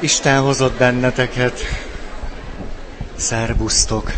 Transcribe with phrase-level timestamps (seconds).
[0.00, 1.60] Isten hozott benneteket.
[3.16, 4.12] Szerbusztok.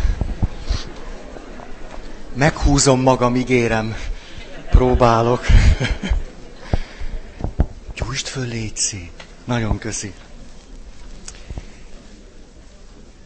[2.33, 3.95] Meghúzom magam, ígérem.
[4.69, 5.45] Próbálok.
[7.95, 9.11] Gyújtsd föl, Léci.
[9.45, 10.13] Nagyon köszi.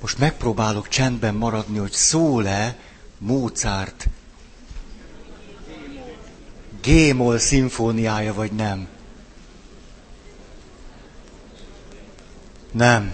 [0.02, 2.76] Most megpróbálok csendben maradni, hogy szól-e
[3.18, 4.08] Mozart
[6.84, 8.95] G-moll szimfóniája, vagy nem.
[12.78, 13.12] Nem,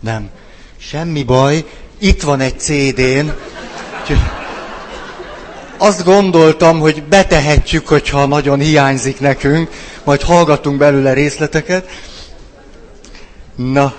[0.00, 0.30] nem.
[0.76, 1.64] Semmi baj,
[1.98, 3.28] itt van egy CD-n.
[5.76, 9.70] Azt gondoltam, hogy betehetjük, hogyha nagyon hiányzik nekünk,
[10.04, 11.88] majd hallgatunk belőle részleteket.
[13.54, 13.94] Na,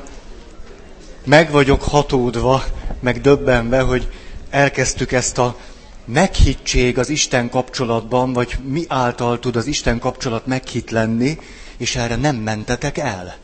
[1.26, 2.64] meg vagyok hatódva,
[3.00, 4.08] meg döbbenve, hogy
[4.50, 5.58] elkezdtük ezt a
[6.06, 11.38] meghittség az Isten kapcsolatban, vagy mi által tud az Isten kapcsolat meghitt lenni,
[11.78, 13.36] és erre nem mentetek el.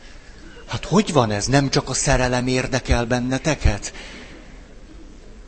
[0.72, 1.46] Hát hogy van ez?
[1.46, 3.92] Nem csak a szerelem érdekel benneteket?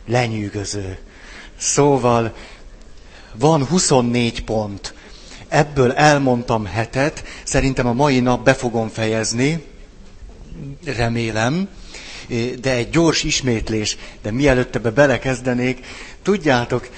[0.06, 0.98] Lenyűgöző.
[1.58, 2.34] Szóval
[3.34, 4.94] van 24 pont.
[5.48, 9.64] Ebből elmondtam hetet, szerintem a mai nap be fogom fejezni,
[10.84, 11.68] remélem,
[12.60, 15.86] de egy gyors ismétlés, de mielőtt ebbe belekezdenék,
[16.22, 16.88] tudjátok,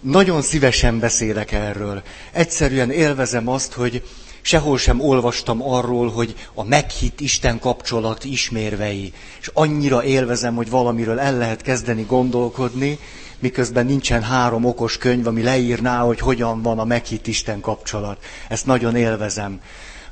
[0.00, 2.02] nagyon szívesen beszélek erről.
[2.32, 4.02] Egyszerűen élvezem azt, hogy
[4.44, 9.12] sehol sem olvastam arról, hogy a meghitt Isten kapcsolat ismérvei.
[9.40, 12.98] És annyira élvezem, hogy valamiről el lehet kezdeni gondolkodni,
[13.38, 18.24] miközben nincsen három okos könyv, ami leírná, hogy hogyan van a meghitt Isten kapcsolat.
[18.48, 19.60] Ezt nagyon élvezem.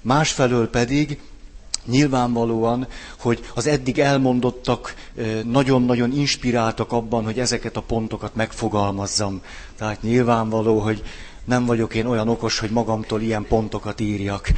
[0.00, 1.18] Másfelől pedig
[1.86, 2.86] nyilvánvalóan,
[3.18, 4.94] hogy az eddig elmondottak
[5.44, 9.42] nagyon-nagyon inspiráltak abban, hogy ezeket a pontokat megfogalmazzam.
[9.76, 11.02] Tehát nyilvánvaló, hogy
[11.44, 14.48] nem vagyok én olyan okos, hogy magamtól ilyen pontokat írjak.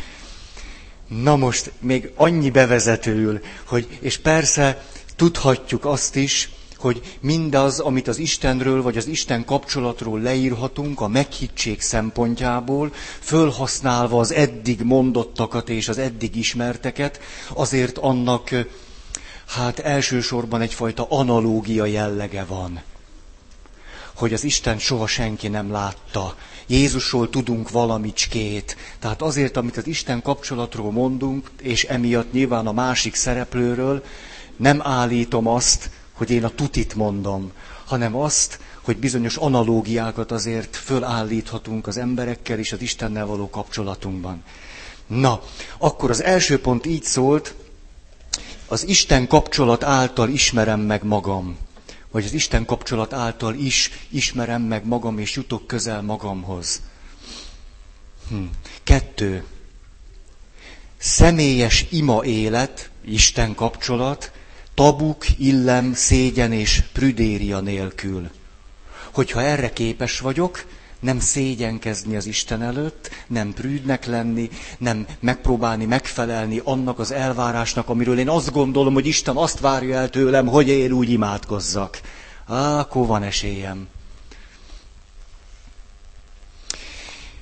[1.09, 4.85] Na most még annyi bevezetőül, hogy, és persze
[5.17, 11.81] tudhatjuk azt is, hogy mindaz, amit az Istenről vagy az Isten kapcsolatról leírhatunk a meghittség
[11.81, 17.21] szempontjából, fölhasználva az eddig mondottakat és az eddig ismerteket,
[17.55, 18.51] azért annak
[19.47, 22.83] hát elsősorban egyfajta analógia jellege van.
[24.15, 26.37] Hogy az Isten soha senki nem látta.
[26.67, 28.77] Jézusról tudunk valamicskét.
[28.99, 34.05] Tehát azért, amit az Isten kapcsolatról mondunk, és emiatt nyilván a másik szereplőről,
[34.57, 37.53] nem állítom azt, hogy én a tutit mondom,
[37.85, 44.43] hanem azt, hogy bizonyos analógiákat azért fölállíthatunk az emberekkel és az Istennel való kapcsolatunkban.
[45.07, 45.43] Na,
[45.79, 47.55] akkor az első pont így szólt,
[48.67, 51.57] az Isten kapcsolat által ismerem meg magam.
[52.15, 56.83] Vagy az Isten kapcsolat által is ismerem meg magam, és jutok közel magamhoz.
[58.29, 58.45] Hm.
[58.83, 59.45] Kettő.
[60.97, 64.33] Személyes ima élet, Isten kapcsolat,
[64.75, 68.31] tabuk, illem, szégyen és prüdéria nélkül.
[69.13, 70.65] Hogyha erre képes vagyok,
[71.05, 78.19] nem szégyenkezni az Isten előtt, nem prűdnek lenni, nem megpróbálni megfelelni annak az elvárásnak, amiről
[78.19, 82.01] én azt gondolom, hogy Isten azt várja el tőlem, hogy én úgy imádkozzak.
[82.47, 83.89] Á, akkor van esélyem.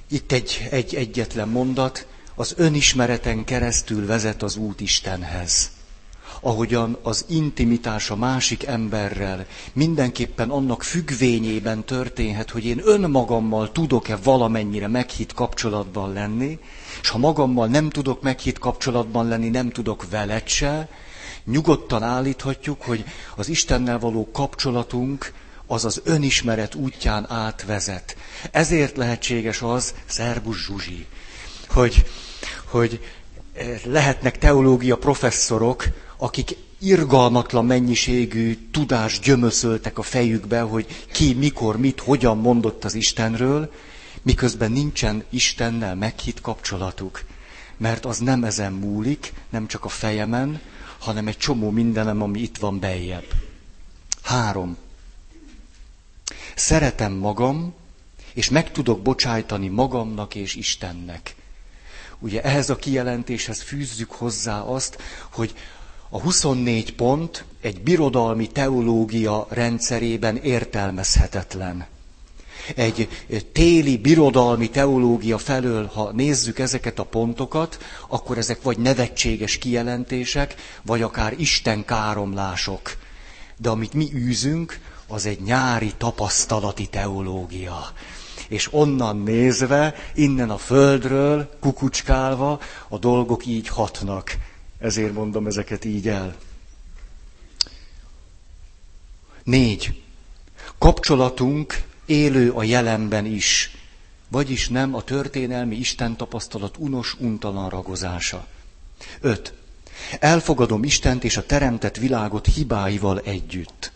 [0.08, 5.70] Itt egy, egy egyetlen mondat, az önismereten keresztül vezet az út Istenhez
[6.44, 14.88] ahogyan az intimitás a másik emberrel mindenképpen annak függvényében történhet, hogy én önmagammal tudok-e valamennyire
[14.88, 16.58] meghitt kapcsolatban lenni,
[17.02, 20.88] és ha magammal nem tudok meghitt kapcsolatban lenni, nem tudok veled se,
[21.44, 23.04] nyugodtan állíthatjuk, hogy
[23.36, 25.32] az Istennel való kapcsolatunk
[25.66, 28.16] az az önismeret útján átvezet.
[28.50, 31.06] Ezért lehetséges az, Szerbus Zsuzsi,
[31.68, 32.04] hogy,
[32.64, 33.00] hogy
[33.54, 35.84] eh, lehetnek teológia professzorok,
[36.22, 43.72] akik irgalmatlan mennyiségű tudást gyömöszöltek a fejükbe, hogy ki, mikor, mit, hogyan mondott az Istenről,
[44.22, 47.24] miközben nincsen Istennel meghitt kapcsolatuk.
[47.76, 50.60] Mert az nem ezen múlik, nem csak a fejemen,
[50.98, 53.26] hanem egy csomó mindenem, ami itt van beljebb.
[54.22, 54.76] Három.
[56.54, 57.74] Szeretem magam,
[58.34, 61.34] és meg tudok bocsájtani magamnak és Istennek.
[62.18, 64.98] Ugye ehhez a kijelentéshez fűzzük hozzá azt,
[65.30, 65.54] hogy
[66.14, 71.86] a 24 pont egy birodalmi teológia rendszerében értelmezhetetlen.
[72.76, 73.08] Egy
[73.52, 77.78] téli birodalmi teológia felől, ha nézzük ezeket a pontokat,
[78.08, 82.96] akkor ezek vagy nevetséges kijelentések, vagy akár Isten káromlások.
[83.56, 87.92] De amit mi űzünk, az egy nyári tapasztalati teológia.
[88.48, 94.36] És onnan nézve, innen a földről, kukucskálva, a dolgok így hatnak
[94.82, 96.36] ezért mondom ezeket így el.
[99.42, 100.02] Négy.
[100.78, 103.76] Kapcsolatunk élő a jelenben is,
[104.28, 108.46] vagyis nem a történelmi Isten tapasztalat unos, untalan ragozása.
[109.20, 109.54] Öt.
[110.18, 113.92] Elfogadom Istent és a teremtett világot hibáival együtt.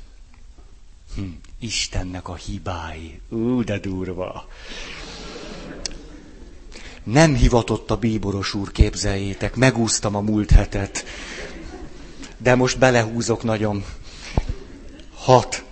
[1.15, 1.23] Hm,
[1.59, 3.21] Istennek a hibái.
[3.29, 4.49] Ú, de durva.
[7.07, 11.05] Nem hivatott a bíboros úr, képzeljétek, megúztam a múlt hetet.
[12.37, 13.85] De most belehúzok nagyon.
[15.15, 15.65] Hat.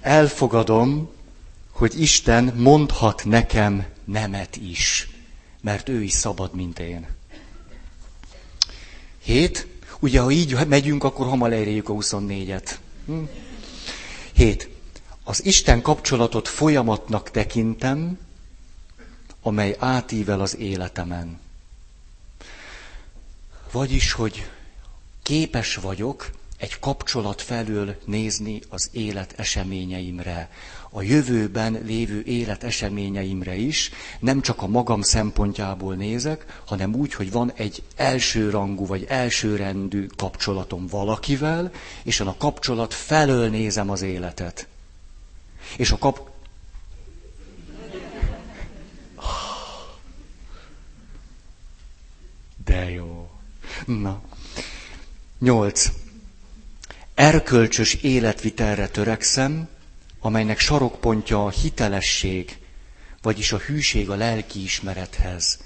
[0.00, 1.10] Elfogadom,
[1.70, 5.10] hogy Isten mondhat nekem nemet is,
[5.60, 7.06] mert ő is szabad, mint én.
[9.22, 9.66] Hét.
[10.00, 12.70] Ugye, ha így megyünk, akkor hamar elérjük a 24-et.
[13.06, 13.22] Hm?
[14.32, 14.68] Hét.
[15.24, 18.18] Az Isten kapcsolatot folyamatnak tekintem,
[19.42, 21.38] amely átível az életemen.
[23.72, 24.50] Vagyis, hogy
[25.22, 30.50] képes vagyok egy kapcsolat felől nézni az élet eseményeimre,
[30.90, 37.30] a jövőben lévő élet eseményeimre is, nem csak a magam szempontjából nézek, hanem úgy, hogy
[37.30, 41.70] van egy elsőrangú vagy elsőrendű kapcsolatom valakivel,
[42.02, 44.66] és a kapcsolat felől nézem az életet.
[45.76, 46.29] És a kap...
[52.70, 53.30] De jó.
[53.86, 54.20] Na.
[55.38, 55.90] Nyolc.
[57.14, 59.68] Erkölcsös életvitelre törekszem,
[60.20, 62.58] amelynek sarokpontja a hitelesség,
[63.22, 65.58] vagyis a hűség a lelkiismerethez.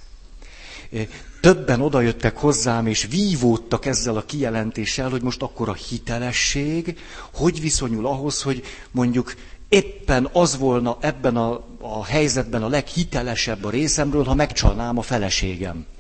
[1.41, 6.99] Többen odajöttek hozzám, és vívódtak ezzel a kijelentéssel, hogy most akkor a hitelesség
[7.33, 9.35] hogy viszonyul ahhoz, hogy mondjuk
[9.69, 15.77] éppen az volna ebben a, a helyzetben a leghitelesebb a részemről, ha megcsalnám a feleségem.
[15.77, 15.93] Ne.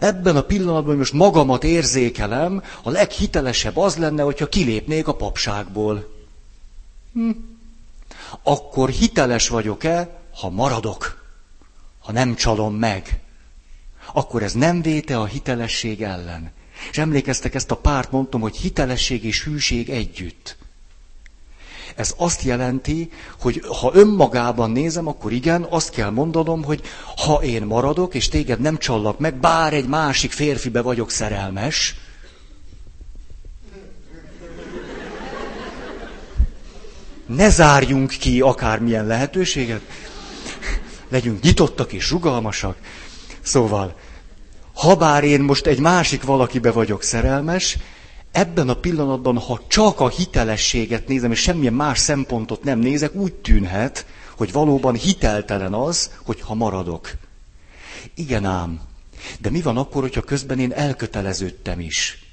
[0.00, 6.14] Ebben a pillanatban most magamat érzékelem, a leghitelesebb az lenne, hogyha kilépnék a papságból.
[7.12, 7.30] Hm.
[8.42, 11.24] Akkor hiteles vagyok-e, ha maradok,
[11.98, 13.20] ha nem csalom meg?
[14.12, 16.52] Akkor ez nem véte a hitelesség ellen.
[16.90, 20.56] És emlékeztek, ezt a párt mondtam, hogy hitelesség és hűség együtt.
[21.96, 23.10] Ez azt jelenti,
[23.40, 26.80] hogy ha önmagában nézem, akkor igen, azt kell mondanom, hogy
[27.16, 31.94] ha én maradok, és téged nem csallak meg, bár egy másik férfibe vagyok szerelmes,
[37.26, 39.80] ne zárjunk ki akármilyen lehetőséget,
[41.08, 42.76] legyünk nyitottak és rugalmasak.
[43.42, 43.96] Szóval,
[44.74, 47.78] ha bár én most egy másik valakibe vagyok szerelmes,
[48.32, 53.32] ebben a pillanatban, ha csak a hitelességet nézem, és semmilyen más szempontot nem nézek, úgy
[53.32, 54.06] tűnhet,
[54.36, 57.10] hogy valóban hiteltelen az, hogy ha maradok.
[58.14, 58.80] Igen ám,
[59.40, 62.26] de mi van akkor, hogyha közben én elköteleződtem is?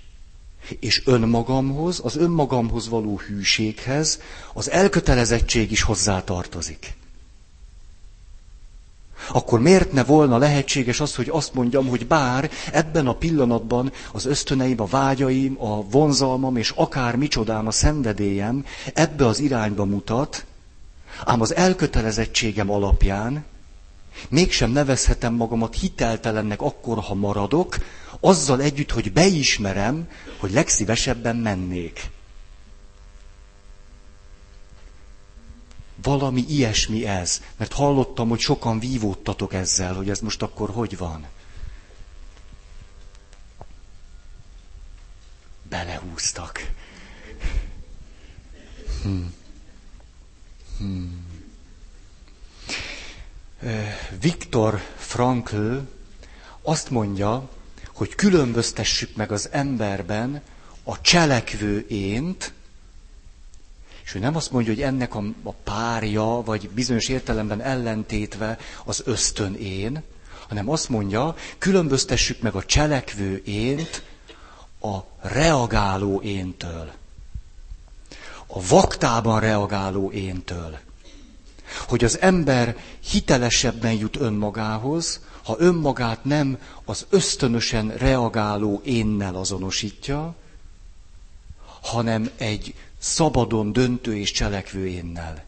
[0.80, 4.20] És önmagamhoz, az önmagamhoz való hűséghez
[4.54, 6.98] az elkötelezettség is hozzátartozik
[9.32, 14.26] akkor miért ne volna lehetséges az, hogy azt mondjam, hogy bár ebben a pillanatban az
[14.26, 20.46] ösztöneim, a vágyaim, a vonzalmam és akár micsodám a szenvedélyem ebbe az irányba mutat,
[21.26, 23.46] ám az elkötelezettségem alapján
[24.30, 27.78] mégsem nevezhetem magamat hiteltelennek akkor, ha maradok,
[28.20, 30.08] azzal együtt, hogy beismerem,
[30.40, 32.02] hogy legszívesebben mennék.
[36.02, 41.28] Valami ilyesmi ez, mert hallottam, hogy sokan vívódtatok ezzel, hogy ez most akkor hogy van.
[45.70, 46.72] Belehúztak.
[49.02, 49.34] Hmm.
[50.78, 51.28] Hmm.
[54.20, 55.78] Viktor Frankl
[56.62, 57.50] azt mondja,
[57.94, 60.42] hogy különböztessük meg az emberben
[60.84, 62.54] a cselekvő ént,
[64.10, 69.02] és ő nem azt mondja, hogy ennek a, a párja, vagy bizonyos értelemben ellentétve az
[69.06, 70.04] ösztön én,
[70.48, 74.04] hanem azt mondja, különböztessük meg a cselekvő ént
[74.82, 76.92] a reagáló éntől.
[78.48, 80.78] A vaktában reagáló éntől.
[81.88, 90.36] Hogy az ember hitelesebben jut önmagához, ha önmagát nem az ösztönösen reagáló énnel azonosítja,
[91.82, 95.48] hanem egy szabadon döntő és cselekvő énnel.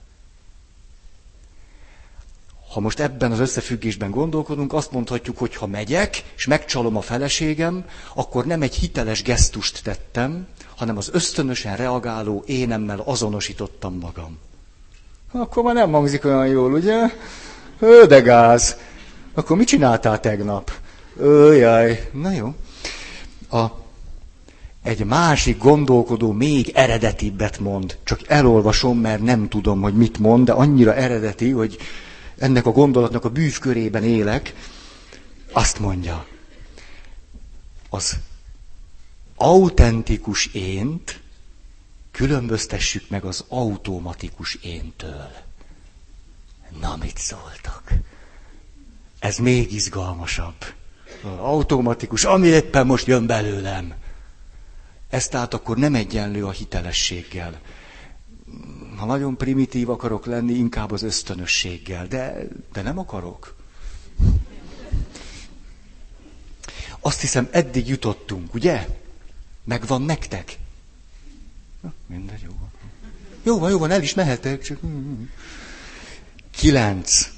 [2.72, 7.86] Ha most ebben az összefüggésben gondolkodunk, azt mondhatjuk, hogy ha megyek, és megcsalom a feleségem,
[8.16, 14.38] akkor nem egy hiteles gesztust tettem, hanem az ösztönösen reagáló énemmel azonosítottam magam.
[15.32, 17.10] Akkor már nem hangzik olyan jól, ugye?
[17.80, 18.78] Hő, de gáz.
[19.34, 20.72] Akkor mit csináltál tegnap?
[21.18, 22.54] Öjjaj, na jó.
[23.50, 23.81] A,
[24.84, 27.98] egy másik gondolkodó még eredetibbet mond.
[28.04, 31.78] Csak elolvasom, mert nem tudom, hogy mit mond, de annyira eredeti, hogy
[32.38, 34.54] ennek a gondolatnak a bűvkörében élek.
[35.52, 36.26] Azt mondja,
[37.90, 38.18] az
[39.36, 41.20] autentikus ént
[42.12, 45.32] különböztessük meg az automatikus éntől.
[46.80, 47.92] Na, mit szóltak?
[49.20, 50.66] Ez még izgalmasabb.
[51.38, 53.94] Automatikus, ami éppen most jön belőlem.
[55.12, 57.60] Ez tehát akkor nem egyenlő a hitelességgel.
[58.98, 63.56] Ha nagyon primitív akarok lenni, inkább az ösztönösséggel, de, de nem akarok.
[67.00, 68.88] Azt hiszem, eddig jutottunk, ugye?
[69.64, 70.58] Megvan nektek?
[71.82, 72.72] Na, mindegy, jó van.
[73.44, 74.80] Jó van, jó van, el is mehetek, csak...
[76.52, 77.30] Kilenc.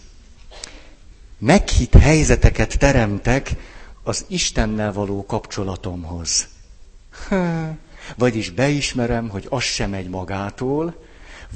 [1.37, 3.55] Meghitt helyzeteket teremtek
[4.03, 6.47] az Istennel való kapcsolatomhoz.
[8.15, 10.95] Vagyis beismerem, hogy az sem megy magától,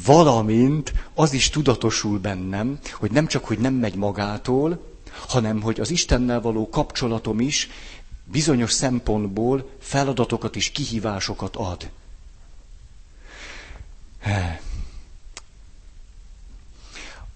[0.05, 4.95] valamint az is tudatosul bennem, hogy nem csak, hogy nem megy magától,
[5.27, 7.69] hanem, hogy az Istennel való kapcsolatom is
[8.23, 11.89] bizonyos szempontból feladatokat és kihívásokat ad.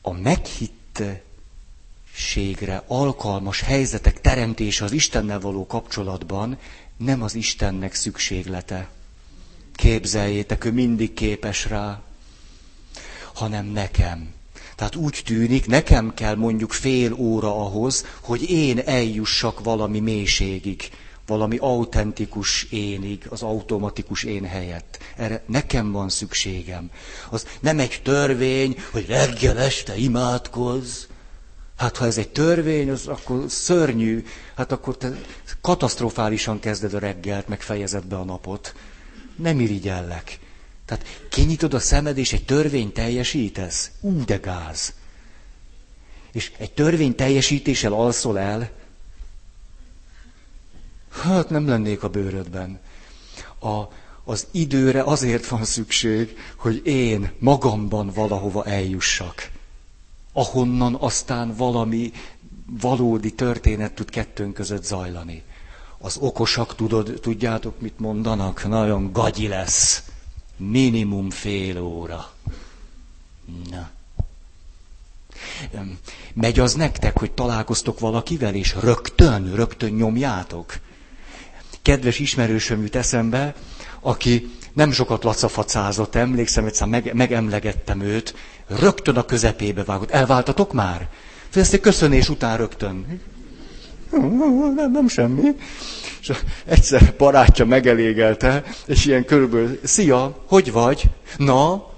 [0.01, 0.13] A
[2.21, 6.57] meghittségre alkalmas helyzetek teremtése az Istennel való kapcsolatban
[6.97, 8.87] nem az Istennek szükséglete.
[9.75, 12.01] Képzeljétek, ő mindig képes rá,
[13.33, 14.33] hanem nekem.
[14.75, 20.89] Tehát úgy tűnik, nekem kell mondjuk fél óra ahhoz, hogy én eljussak valami mélységig,
[21.27, 24.97] valami autentikus énig, az automatikus én helyett.
[25.15, 26.89] Erre nekem van szükségem.
[27.29, 31.03] Az nem egy törvény, hogy reggel este imádkozz.
[31.81, 34.25] Hát ha ez egy törvény, az akkor szörnyű.
[34.55, 35.11] Hát akkor te
[35.61, 38.75] katasztrofálisan kezded a reggelt, meg fejezed be a napot.
[39.35, 40.39] Nem irigyellek.
[40.85, 43.91] Tehát kinyitod a szemed, és egy törvény teljesítesz.
[44.01, 44.93] Ú, de gáz.
[46.31, 48.69] És egy törvény teljesítéssel alszol el.
[51.11, 52.79] Hát nem lennék a bőrödben.
[53.59, 53.81] A,
[54.23, 59.50] az időre azért van szükség, hogy én magamban valahova eljussak.
[60.33, 62.11] Ahonnan aztán valami
[62.81, 65.43] valódi történet tud kettőnk között zajlani.
[65.97, 68.67] Az okosak, tudod, tudjátok, mit mondanak?
[68.67, 70.03] Nagyon gagyi lesz.
[70.57, 72.31] Minimum fél óra.
[73.69, 73.89] Na.
[76.33, 80.79] Megy az nektek, hogy találkoztok valakivel, és rögtön, rögtön nyomjátok?
[81.81, 83.55] Kedves ismerősöm jut eszembe,
[83.99, 88.35] aki nem sokat lacafacázott, emlékszem, egyszer meg, megemlegettem őt,
[88.67, 90.11] rögtön a közepébe vágott.
[90.11, 91.09] Elváltatok már?
[91.53, 93.21] Ezt egy köszönés után rögtön.
[94.11, 95.55] Nem, nem semmi.
[96.21, 96.31] És
[96.65, 101.03] egyszer barátja megelégelte, és ilyen körülbelül, szia, hogy vagy?
[101.37, 101.89] Na?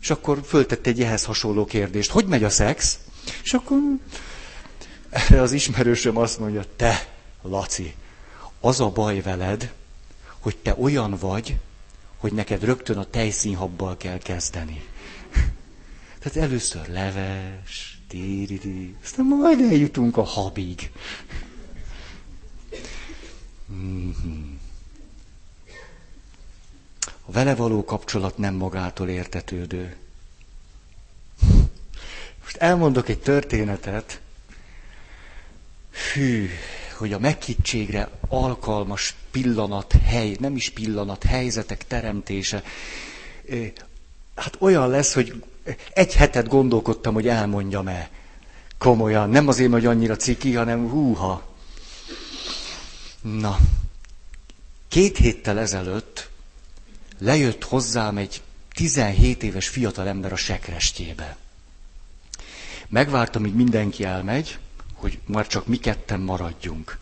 [0.00, 2.10] És akkor föltette egy ehhez hasonló kérdést.
[2.10, 2.98] Hogy megy a szex?
[3.42, 3.78] És akkor
[5.10, 7.06] erre az ismerősöm azt mondja, te,
[7.42, 7.94] Laci,
[8.60, 9.72] az a baj veled,
[10.40, 11.56] hogy te olyan vagy,
[12.24, 14.84] hogy neked rögtön a tejszínhabbal kell kezdeni.
[16.18, 20.90] Tehát először leves, tíriri, aztán majd eljutunk a habig.
[27.26, 29.96] A vele való kapcsolat nem magától értetődő.
[32.42, 34.20] Most elmondok egy történetet,
[36.12, 36.48] hű,
[36.94, 42.62] hogy a meghittségre alkalmas pillanat, hely, nem is pillanat, helyzetek teremtése,
[44.34, 45.44] hát olyan lesz, hogy
[45.92, 48.10] egy hetet gondolkodtam, hogy elmondjam-e.
[48.78, 51.42] Komolyan, nem azért, hogy annyira ciki, hanem húha.
[53.22, 53.58] Na,
[54.88, 56.30] két héttel ezelőtt
[57.18, 58.42] lejött hozzám egy
[58.74, 61.36] 17 éves fiatal ember a sekrestjébe.
[62.88, 64.58] Megvártam, míg mindenki elmegy,
[65.04, 66.98] hogy már csak mi ketten maradjunk.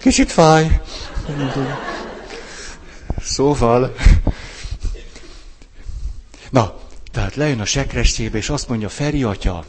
[0.00, 0.80] Kicsit fáj.
[3.20, 3.94] Szóval.
[6.50, 6.78] Na,
[7.12, 9.64] tehát lejön a sekrestjébe, és azt mondja, Feri atya,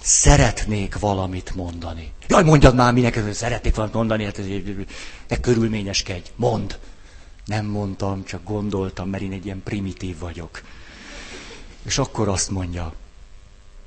[0.00, 2.12] szeretnék valamit mondani.
[2.28, 4.46] Jaj, mondjad már, minek szeretnék valamit mondani, hát ez,
[5.28, 6.78] ne körülményeskedj, mond.
[7.44, 10.62] Nem mondtam, csak gondoltam, mert én egy ilyen primitív vagyok.
[11.82, 12.94] És akkor azt mondja,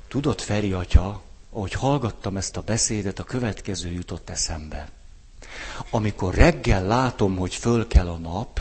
[0.08, 4.88] tudod, Feri atya, ahogy hallgattam ezt a beszédet, a következő jutott eszembe.
[5.90, 8.60] Amikor reggel látom, hogy föl kell a nap,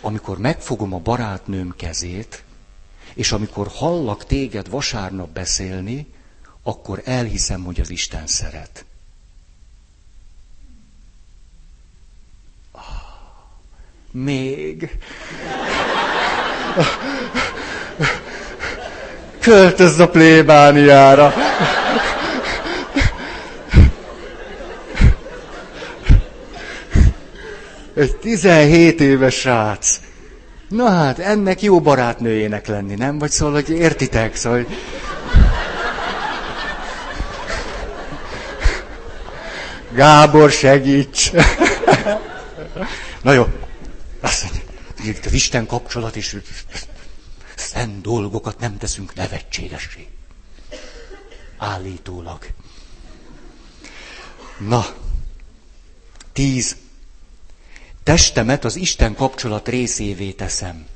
[0.00, 2.44] amikor megfogom a barátnőm kezét,
[3.14, 6.06] és amikor hallak téged vasárnap beszélni,
[6.62, 8.84] akkor elhiszem, hogy az Isten szeret.
[14.12, 14.90] Még.
[19.40, 21.34] Költözz a plébániára.
[27.94, 30.00] Egy 17 éves srác.
[30.68, 33.18] Na hát, ennek jó barátnőjének lenni, nem?
[33.18, 34.76] Vagy szóval, hogy értitek, szóval, hogy...
[39.94, 41.30] Gábor, segíts!
[43.22, 43.46] Na jó,
[44.20, 46.36] azt mondja, az Isten kapcsolat is
[47.56, 50.08] szent dolgokat nem teszünk nevetségessé.
[51.56, 52.46] Állítólag.
[54.58, 54.86] Na,
[56.32, 56.76] tíz.
[58.02, 60.86] Testemet az Isten kapcsolat részévé teszem.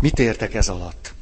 [0.00, 1.15] Mit értek ez alatt?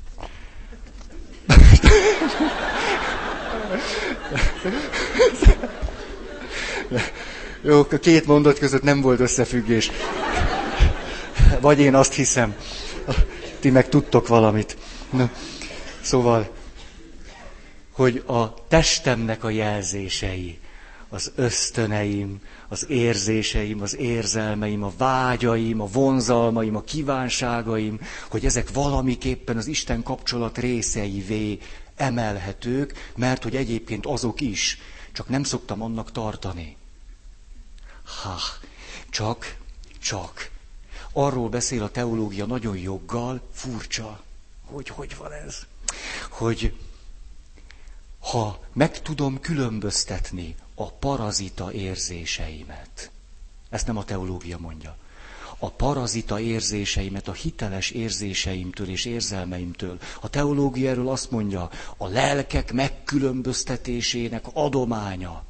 [7.63, 9.91] Jó, a két mondat között nem volt összefüggés.
[11.61, 12.55] Vagy én azt hiszem.
[13.61, 14.77] Ti meg tudtok valamit.
[15.11, 15.31] Na,
[16.01, 16.51] szóval,
[17.93, 20.59] hogy a testemnek a jelzései,
[21.15, 29.57] az ösztöneim, az érzéseim, az érzelmeim, a vágyaim, a vonzalmaim, a kívánságaim, hogy ezek valamiképpen
[29.57, 31.59] az Isten kapcsolat részeivé
[31.97, 34.79] emelhetők, mert hogy egyébként azok is,
[35.13, 36.77] csak nem szoktam annak tartani.
[38.23, 38.39] Ha,
[39.11, 39.57] csak,
[40.01, 40.51] csak.
[41.13, 44.21] Arról beszél a teológia nagyon joggal, furcsa,
[44.65, 45.67] hogy hogy van ez,
[46.31, 46.77] hogy
[48.21, 53.11] ha meg tudom különböztetni a parazita érzéseimet,
[53.71, 54.97] ezt nem a teológia mondja,
[55.59, 59.99] a parazita érzéseimet, a hiteles érzéseimtől és érzelmeimtől.
[60.21, 65.45] A teológia erről azt mondja, a lelkek megkülönböztetésének adománya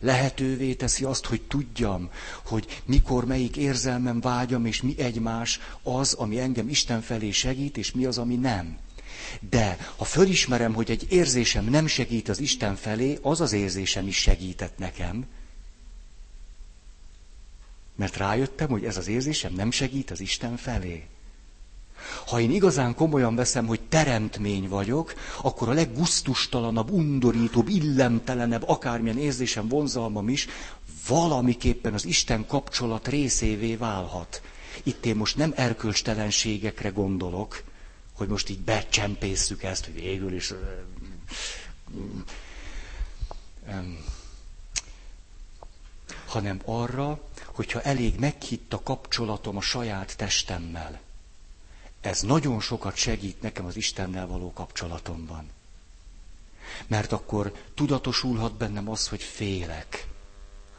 [0.00, 2.10] lehetővé teszi azt, hogy tudjam,
[2.46, 7.92] hogy mikor melyik érzelmem vágyam, és mi egymás az, ami engem Isten felé segít, és
[7.92, 8.78] mi az, ami nem.
[9.50, 14.16] De ha fölismerem, hogy egy érzésem nem segít az Isten felé, az az érzésem is
[14.16, 15.26] segített nekem,
[17.96, 21.06] mert rájöttem, hogy ez az érzésem nem segít az Isten felé.
[22.26, 29.68] Ha én igazán komolyan veszem, hogy teremtmény vagyok, akkor a leggusztustalanabb, undorítóbb, illemtelenebb, akármilyen érzésem,
[29.68, 30.46] vonzalmam is
[31.08, 34.42] valamiképpen az Isten kapcsolat részévé válhat.
[34.82, 37.62] Itt én most nem erkölcstelenségekre gondolok,
[38.18, 40.52] hogy most így becsempészük ezt, hogy végül is...
[46.26, 51.00] hanem arra, hogyha elég meghitt a kapcsolatom a saját testemmel.
[52.00, 55.50] Ez nagyon sokat segít nekem az Istennel való kapcsolatomban.
[56.86, 60.06] Mert akkor tudatosulhat bennem az, hogy félek,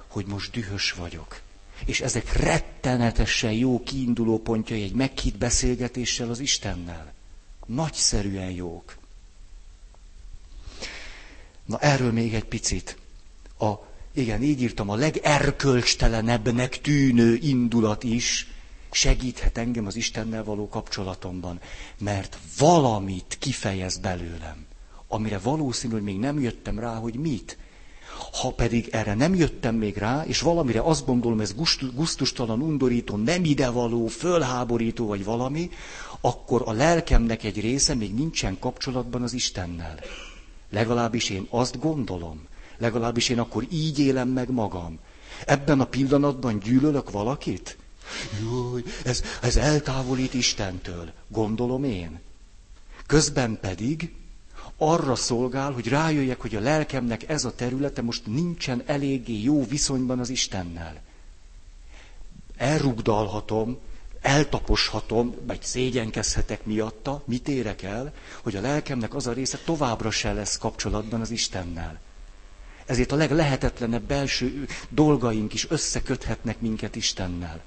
[0.08, 1.42] hogy most dühös vagyok.
[1.86, 7.14] És ezek rettenetesen jó kiinduló pontjai egy meghitt beszélgetéssel az Istennel.
[7.70, 8.98] Nagyszerűen jók.
[11.66, 12.98] Na erről még egy picit.
[13.60, 13.74] A
[14.14, 18.48] igen, így írtam, a legerkölcstelenebbnek tűnő indulat is
[18.92, 21.60] segíthet engem az Istennel való kapcsolatomban,
[21.98, 24.66] mert valamit kifejez belőlem,
[25.08, 27.58] amire valószínű, hogy még nem jöttem rá, hogy mit.
[28.42, 31.56] Ha pedig erre nem jöttem még rá, és valamire azt gondolom, ez
[31.96, 35.70] guztustalan, undorító, nem idevaló, fölháborító vagy valami,
[36.22, 40.00] akkor a lelkemnek egy része még nincsen kapcsolatban az Istennel.
[40.70, 42.48] Legalábbis én azt gondolom.
[42.78, 45.00] Legalábbis én akkor így élem meg magam.
[45.46, 47.78] Ebben a pillanatban gyűlölök valakit?
[48.42, 52.20] Júj, ez, ez eltávolít Istentől, gondolom én.
[53.06, 54.14] Közben pedig
[54.82, 60.20] arra szolgál, hogy rájöjjek, hogy a lelkemnek ez a területe most nincsen eléggé jó viszonyban
[60.20, 61.02] az Istennel.
[62.58, 63.78] Elrugdalhatom,
[64.22, 68.14] eltaposhatom, vagy szégyenkezhetek miatta, mit érek el,
[68.44, 72.00] hogy a lelkemnek az a része továbbra se lesz kapcsolatban az Istennel.
[72.86, 77.62] Ezért a leglehetetlenebb belső dolgaink is összeköthetnek minket Istennel.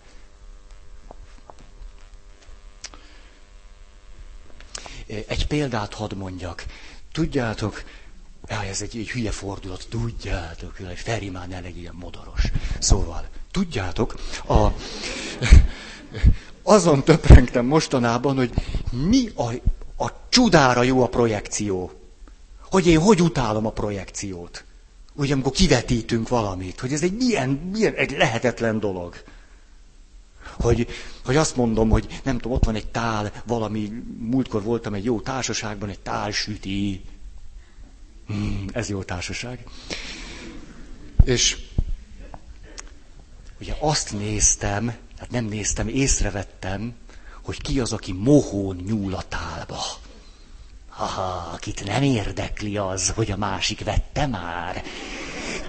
[5.06, 6.64] Egy példát hadd mondjak.
[7.12, 7.82] Tudjátok,
[8.48, 12.42] Jaj, ez egy, egy hülye fordulat, tudjátok, hogy Feri már ne legyen modoros.
[12.78, 14.14] Szóval, tudjátok,
[14.48, 14.66] a,
[16.74, 18.52] azon töprengtem mostanában, hogy
[18.90, 19.52] mi a,
[20.04, 21.92] a csudára jó a projekció
[22.70, 24.64] Hogy én hogy utálom a projekciót.
[25.14, 29.14] Ugye, amikor kivetítünk valamit, hogy ez egy milyen, milyen egy lehetetlen dolog.
[30.60, 30.86] Hogy,
[31.24, 35.20] hogy azt mondom, hogy nem tudom, ott van egy tál, valami, múltkor voltam egy jó
[35.20, 37.02] társaságban, egy tál süti.
[38.26, 39.64] Hmm, ez jó társaság.
[41.24, 41.56] És
[43.60, 46.94] ugye azt néztem, hát nem néztem, észrevettem,
[47.42, 49.80] hogy ki az, aki mohón nyúl a tálba.
[50.88, 54.82] Haha, akit nem érdekli az, hogy a másik vette már.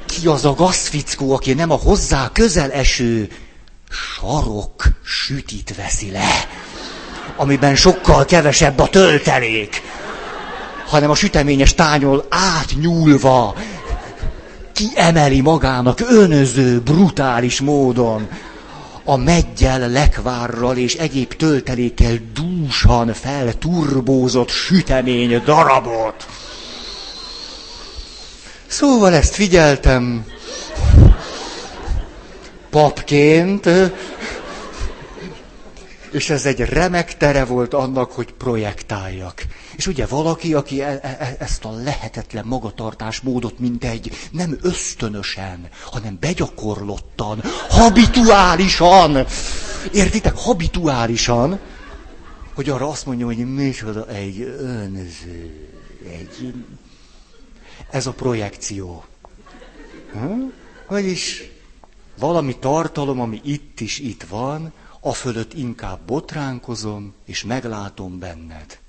[0.06, 3.32] Ki az a gazfickó, aki nem a hozzá közel eső
[3.94, 6.48] sarok sütit veszi le,
[7.36, 9.82] amiben sokkal kevesebb a töltelék,
[10.88, 13.56] hanem a süteményes tányol átnyúlva
[14.74, 18.28] kiemeli magának önöző, brutális módon
[19.04, 26.28] a meggyel, lekvárral és egyéb töltelékkel dúsan felturbózott sütemény darabot.
[28.68, 30.26] Szóval ezt figyeltem
[32.74, 33.70] papként,
[36.12, 39.44] és ez egy remek tere volt annak, hogy projektáljak.
[39.76, 45.68] És ugye valaki, aki e- e- e- ezt a lehetetlen magatartásmódot, mint egy nem ösztönösen,
[45.92, 49.26] hanem begyakorlottan, habituálisan,
[49.92, 51.60] értitek, habituálisan,
[52.54, 55.70] hogy arra azt mondja, hogy micsoda egy önző,
[56.20, 56.54] egy...
[57.90, 59.04] Ez a projekció.
[60.14, 60.42] Hm?
[60.88, 61.53] Vagyis
[62.18, 68.80] valami tartalom, ami itt is itt van, a fölött inkább botránkozom, és meglátom benned.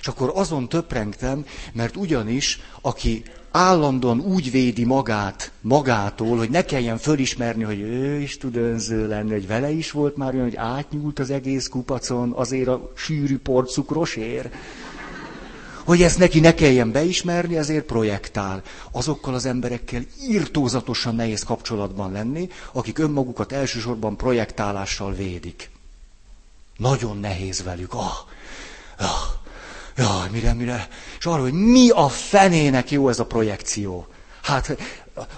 [0.00, 6.98] És akkor azon töprengtem, mert ugyanis, aki állandóan úgy védi magát magától, hogy ne kelljen
[6.98, 11.18] fölismerni, hogy ő is tud önző lenni, hogy vele is volt már olyan, hogy átnyúlt
[11.18, 14.54] az egész kupacon azért a sűrű porcukrosért
[15.84, 18.62] hogy ezt neki ne kelljen beismerni, ezért projektál.
[18.90, 25.70] Azokkal az emberekkel írtózatosan nehéz kapcsolatban lenni, akik önmagukat elsősorban projektálással védik.
[26.76, 27.94] Nagyon nehéz velük.
[27.94, 28.16] Ah,
[28.98, 29.06] ah,
[29.96, 30.88] jaj, mire, mire.
[31.18, 34.06] És arra, hogy mi a fenének jó ez a projekció.
[34.42, 34.76] Hát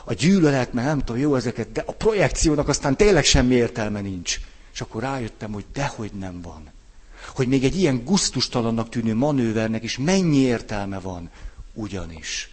[0.04, 4.40] a gyűlölet, mert nem tudom, jó ezeket, de a projekciónak aztán tényleg semmi értelme nincs.
[4.72, 6.72] És akkor rájöttem, hogy dehogy nem van
[7.34, 11.30] hogy még egy ilyen guztustalannak tűnő manővernek is mennyi értelme van.
[11.72, 12.48] Ugyanis.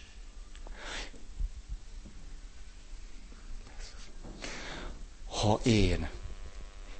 [5.26, 6.08] Ha én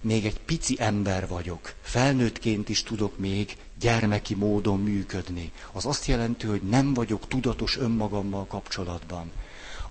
[0.01, 6.47] még egy pici ember vagyok, felnőttként is tudok még gyermeki módon működni, az azt jelenti,
[6.47, 9.31] hogy nem vagyok tudatos önmagammal kapcsolatban.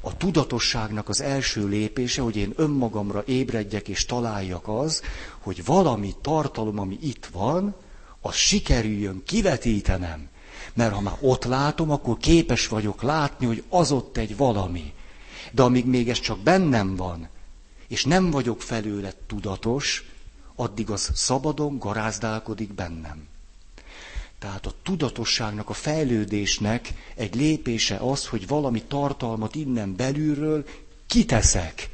[0.02, 5.02] A tudatosságnak az első lépése, hogy én önmagamra ébredjek és találjak az,
[5.40, 7.76] hogy valami tartalom, ami itt van,
[8.22, 10.30] az sikerüljön kivetítenem.
[10.74, 14.94] Mert ha már ott látom, akkor képes vagyok látni, hogy az ott egy valami.
[15.52, 17.30] De amíg még ez csak bennem van,
[17.88, 20.06] és nem vagyok felőle tudatos,
[20.56, 23.28] addig az szabadon garázdálkodik bennem.
[24.42, 30.66] Tehát a tudatosságnak, a fejlődésnek egy lépése az, hogy valami tartalmat innen belülről
[31.08, 31.90] kiteszek,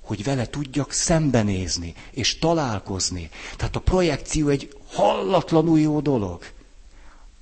[0.00, 3.30] hogy vele tudjak szembenézni, és találkozni.
[3.56, 6.42] Tehát a projekció egy hallatlanul jó dolog.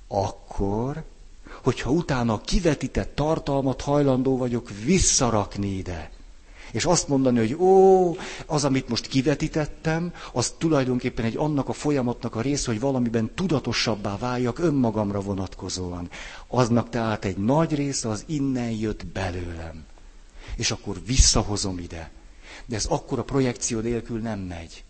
[0.07, 1.03] Akkor,
[1.63, 6.11] hogyha utána a kivetített tartalmat hajlandó vagyok visszarakni ide,
[6.75, 12.35] és azt mondani, hogy ó, az, amit most kivetítettem, az tulajdonképpen egy annak a folyamatnak
[12.35, 16.09] a része, hogy valamiben tudatosabbá váljak önmagamra vonatkozóan.
[16.47, 19.83] Aznak tehát egy nagy része az innen jött belőlem.
[20.55, 22.11] És akkor visszahozom ide.
[22.65, 24.83] De ez akkor a projekció nélkül nem megy.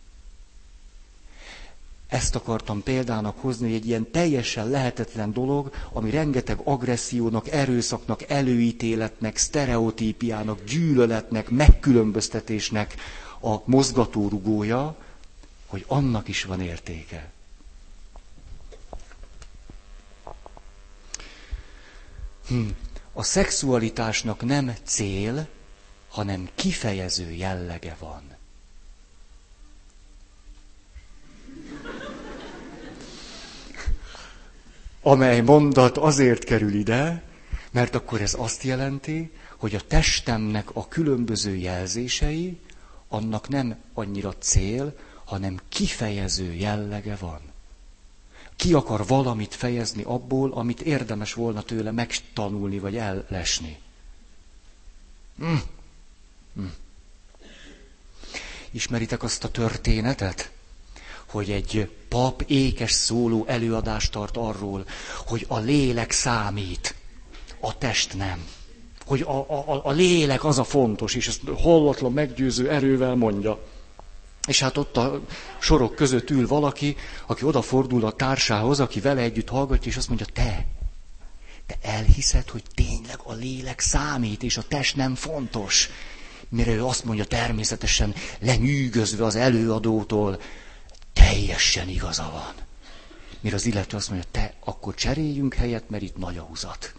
[2.08, 9.38] Ezt akartam példának hozni, hogy egy ilyen teljesen lehetetlen dolog, ami rengeteg agressziónak, erőszaknak, előítéletnek,
[9.38, 12.96] sztereotípiának, gyűlöletnek, megkülönböztetésnek
[13.42, 14.96] a mozgatórugója,
[15.66, 17.32] hogy annak is van értéke.
[22.48, 22.68] Hm.
[23.14, 25.48] A szexualitásnak nem cél,
[26.10, 28.35] hanem kifejező jellege van.
[35.08, 37.24] Amely mondat azért kerül ide,
[37.72, 42.60] mert akkor ez azt jelenti, hogy a testemnek a különböző jelzései,
[43.08, 47.40] annak nem annyira cél, hanem kifejező jellege van.
[48.56, 53.78] Ki akar valamit fejezni abból, amit érdemes volna tőle megtanulni vagy ellesni.
[55.38, 55.56] Hm.
[56.56, 56.66] Hm.
[58.72, 60.52] Ismeritek azt a történetet,
[61.36, 64.86] hogy egy pap ékes szóló előadást tart arról,
[65.26, 66.96] hogy a lélek számít,
[67.60, 68.48] a test nem.
[69.06, 73.60] Hogy a, a, a lélek az a fontos, és ezt hallatlan, meggyőző erővel mondja.
[74.48, 75.22] És hát ott a
[75.60, 76.96] sorok között ül valaki,
[77.28, 80.66] aki odafordul a társához, aki vele együtt hallgatja, és azt mondja, te,
[81.66, 85.90] te elhiszed, hogy tényleg a lélek számít, és a test nem fontos.
[86.50, 90.40] Mire ő azt mondja természetesen, lenyűgözve az előadótól,
[91.16, 92.54] teljesen igaza van.
[93.40, 96.94] Mire az illető azt mondja, te, akkor cseréljünk helyet, mert itt nagy a húzat.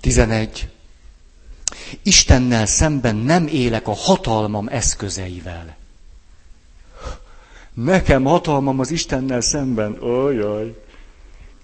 [0.00, 0.68] Tizenegy.
[2.02, 5.76] Istennel szemben nem élek a hatalmam eszközeivel.
[7.74, 10.02] Nekem hatalmam az Istennel szemben.
[10.02, 10.83] Ojaj.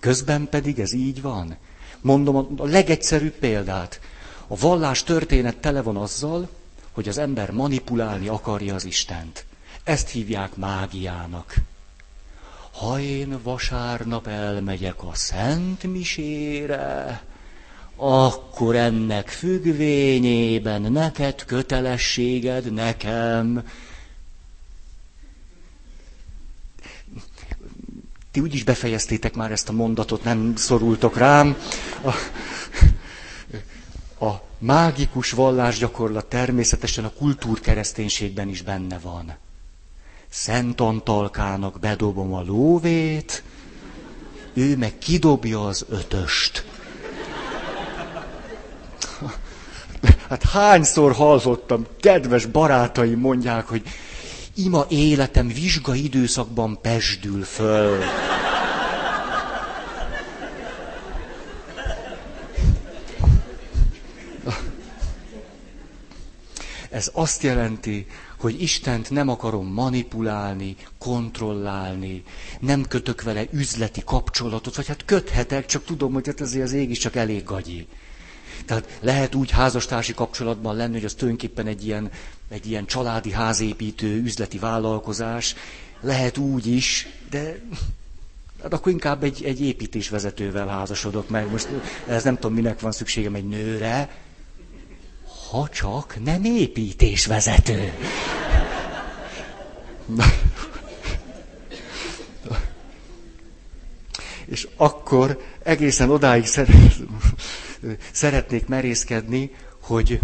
[0.01, 1.57] Közben pedig ez így van.
[2.01, 4.01] Mondom a legegyszerűbb példát.
[4.47, 6.49] A vallás történet tele van azzal,
[6.93, 9.45] hogy az ember manipulálni akarja az Istent.
[9.85, 11.55] Ezt hívják mágiának.
[12.73, 17.23] Ha én vasárnap elmegyek a Szent Misére,
[17.97, 23.63] akkor ennek függvényében neked kötelességed nekem.
[28.31, 31.57] Ti úgyis befejeztétek már ezt a mondatot, nem szorultok rám.
[32.03, 32.09] A,
[34.25, 39.37] a mágikus vallásgyakorlat természetesen a kultúrkereszténységben is benne van.
[40.29, 43.43] Szent Antalkának bedobom a lóvét,
[44.53, 46.65] ő meg kidobja az ötöst.
[50.29, 53.83] Hát hányszor hallottam, kedves barátaim mondják, hogy
[54.65, 58.03] ima életem vizsga időszakban pesdül föl.
[66.91, 68.07] Ez azt jelenti,
[68.39, 72.23] hogy Istent nem akarom manipulálni, kontrollálni,
[72.61, 76.91] nem kötök vele üzleti kapcsolatot, vagy hát köthetek, csak tudom, hogy hát azért az ég
[76.91, 77.87] is csak elég gagyi.
[78.71, 82.11] Tehát lehet úgy házastársi kapcsolatban lenni, hogy az tulajdonképpen egy ilyen,
[82.49, 85.55] egy ilyen családi házépítő, üzleti vállalkozás.
[86.01, 87.61] Lehet úgy is, de
[88.63, 91.51] hát akkor inkább egy, egy építésvezetővel házasodok meg.
[91.51, 91.69] Most
[92.09, 94.09] ez nem tudom, minek van szükségem egy nőre,
[95.51, 97.93] ha csak nem építésvezető.
[104.47, 106.47] És akkor egészen odáig
[108.13, 110.21] szeretnék merészkedni, hogy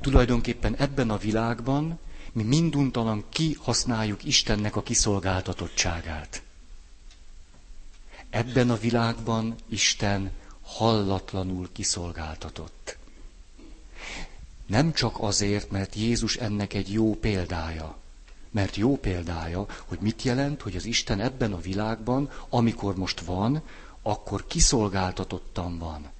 [0.00, 1.98] tulajdonképpen ebben a világban
[2.32, 6.42] mi minduntalan kihasználjuk Istennek a kiszolgáltatottságát.
[8.30, 10.30] Ebben a világban Isten
[10.62, 12.96] hallatlanul kiszolgáltatott.
[14.66, 17.96] Nem csak azért, mert Jézus ennek egy jó példája.
[18.50, 23.62] Mert jó példája, hogy mit jelent, hogy az Isten ebben a világban, amikor most van,
[24.02, 26.10] akkor kiszolgáltatottan van.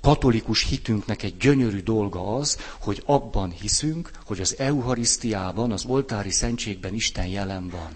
[0.00, 6.94] Katolikus hitünknek egy gyönyörű dolga az, hogy abban hiszünk, hogy az Eucharisztiában, az oltári szentségben
[6.94, 7.92] Isten jelen van.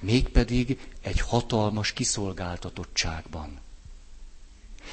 [0.00, 3.58] Mégpedig egy hatalmas kiszolgáltatottságban.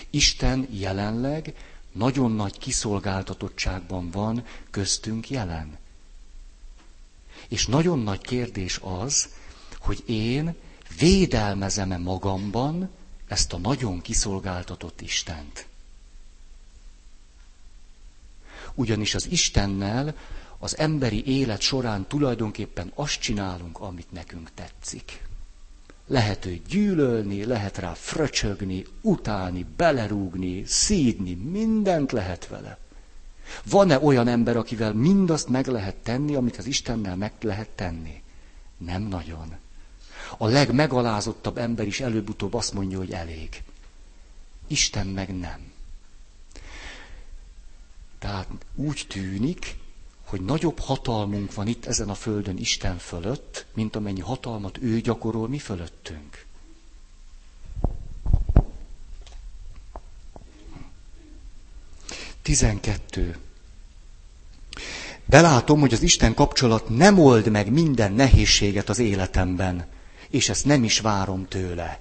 [0.10, 1.54] Isten jelenleg
[1.92, 5.78] nagyon nagy kiszolgáltatottságban van köztünk jelen.
[7.48, 9.30] És nagyon nagy kérdés az,
[9.80, 10.56] hogy én
[11.00, 12.90] védelmezem-e magamban
[13.28, 15.68] ezt a nagyon kiszolgáltatott Istent.
[18.74, 20.16] Ugyanis az Istennel
[20.60, 25.22] az emberi élet során tulajdonképpen azt csinálunk, amit nekünk tetszik.
[26.08, 32.78] Lehet őt gyűlölni, lehet rá fröcsögni, utálni, belerúgni, szídni, mindent lehet vele.
[33.64, 38.22] Van-e olyan ember, akivel mindazt meg lehet tenni, amit az Istennel meg lehet tenni?
[38.78, 39.56] Nem nagyon.
[40.38, 43.64] A legmegalázottabb ember is előbb-utóbb azt mondja, hogy elég.
[44.68, 45.72] Isten meg nem.
[48.20, 49.76] Tehát úgy tűnik,
[50.26, 55.48] hogy nagyobb hatalmunk van itt ezen a földön Isten fölött, mint amennyi hatalmat ő gyakorol
[55.48, 56.46] mi fölöttünk.
[62.42, 63.38] Tizenkettő.
[65.26, 69.86] Belátom, hogy az Isten kapcsolat nem old meg minden nehézséget az életemben,
[70.30, 72.00] és ezt nem is várom tőle.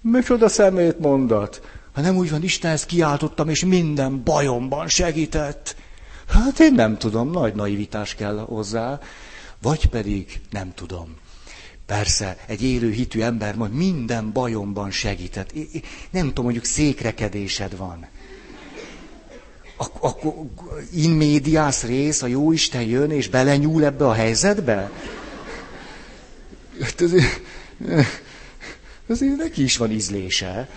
[0.00, 1.62] Micsoda szemét mondat?
[1.92, 5.76] Ha nem úgy van, Istenhez kiáltottam, és minden bajomban segített.
[6.28, 8.98] Hát én nem tudom, nagy naivitás kell hozzá,
[9.62, 11.16] vagy pedig nem tudom.
[11.86, 15.52] Persze, egy élő hitű ember majd minden bajomban segített.
[16.10, 18.06] Nem tudom, mondjuk székrekedésed van.
[19.76, 20.34] Akkor
[20.94, 24.90] in medias rész, a Jóisten jön és belenyúl ebbe a helyzetbe?
[26.82, 27.40] Hát azért,
[29.08, 30.68] azért neki is van ízlése.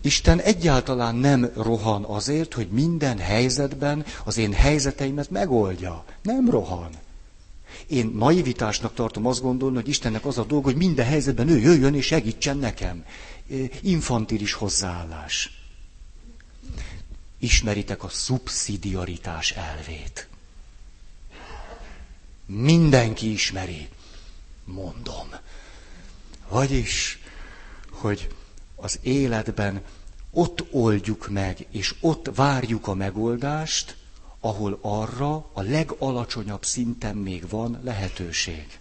[0.00, 6.04] Isten egyáltalán nem rohan azért, hogy minden helyzetben az én helyzeteimet megoldja.
[6.22, 6.90] Nem rohan.
[7.86, 11.94] Én naivitásnak tartom azt gondolni, hogy Istennek az a dolga, hogy minden helyzetben ő jöjjön
[11.94, 13.04] és segítsen nekem.
[13.82, 15.60] Infantilis hozzáállás.
[17.38, 20.28] Ismeritek a szubszidiaritás elvét.
[22.54, 23.88] Mindenki ismeri.
[24.64, 25.28] Mondom.
[26.48, 27.18] Vagyis,
[27.90, 28.28] hogy
[28.76, 29.82] az életben
[30.30, 33.96] ott oldjuk meg, és ott várjuk a megoldást,
[34.40, 38.78] ahol arra a legalacsonyabb szinten még van lehetőség.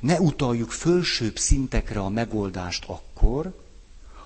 [0.00, 3.64] Ne utaljuk fölsőbb szintekre a megoldást akkor,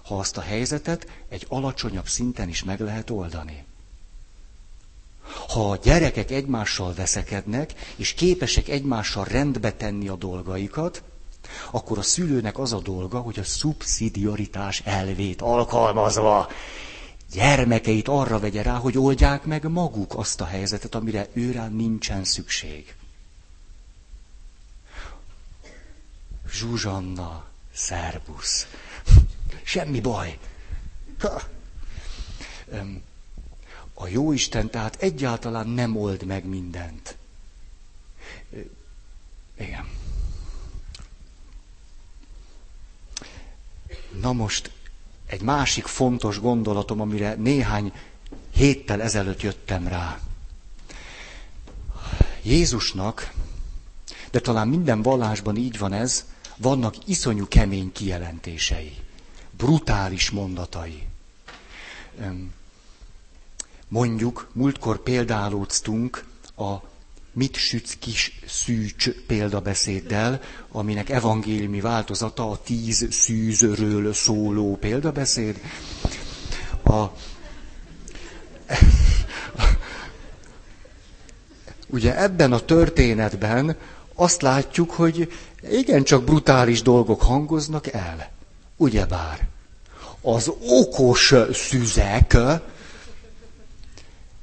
[0.02, 3.64] ha azt a helyzetet egy alacsonyabb szinten is meg lehet oldani.
[5.48, 11.02] Ha a gyerekek egymással veszekednek, és képesek egymással rendbe tenni a dolgaikat,
[11.70, 16.48] akkor a szülőnek az a dolga, hogy a szubszidiaritás elvét alkalmazva
[17.32, 22.94] gyermekeit arra vegye rá, hogy oldják meg maguk azt a helyzetet, amire őrá nincsen szükség.
[26.52, 28.66] Zsuzsanna, szerbusz.
[29.62, 30.38] Semmi baj.
[34.02, 37.16] A Jóisten tehát egyáltalán nem old meg mindent.
[39.58, 39.88] Igen.
[44.20, 44.72] Na most
[45.26, 47.92] egy másik fontos gondolatom, amire néhány
[48.54, 50.20] héttel ezelőtt jöttem rá.
[52.42, 53.32] Jézusnak,
[54.30, 56.24] de talán minden vallásban így van ez,
[56.56, 58.96] vannak iszonyú kemény kijelentései,
[59.50, 61.06] brutális mondatai.
[63.90, 66.24] Mondjuk, múltkor példálóztunk
[66.56, 66.74] a
[67.32, 70.40] mit sütsz kis szűcs példabeszéddel,
[70.72, 75.60] aminek evangéliumi változata a tíz szűzről szóló példabeszéd.
[76.84, 77.04] A,
[81.86, 83.76] ugye ebben a történetben
[84.14, 85.32] azt látjuk, hogy
[85.70, 88.30] igencsak brutális dolgok hangoznak el.
[88.76, 89.48] Ugyebár
[90.20, 92.36] az okos szüzek,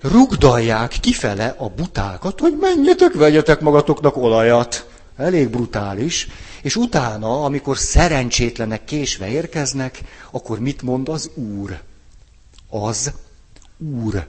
[0.02, 4.88] rugdalják kifele a butákat, hogy menjetek, vegyetek magatoknak olajat.
[5.16, 6.28] Elég brutális.
[6.62, 11.82] És utána, amikor szerencsétlenek késve érkeznek, akkor mit mond az Úr?
[12.70, 13.12] Az
[13.78, 14.28] Úr.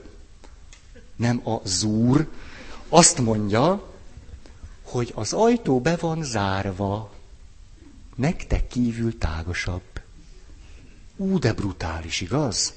[1.15, 2.27] Nem a zúr.
[2.89, 3.83] Azt mondja,
[4.83, 7.11] hogy az ajtó be van zárva,
[8.15, 9.81] nektek kívül tágasabb.
[11.15, 12.73] Ú, de brutális, igaz?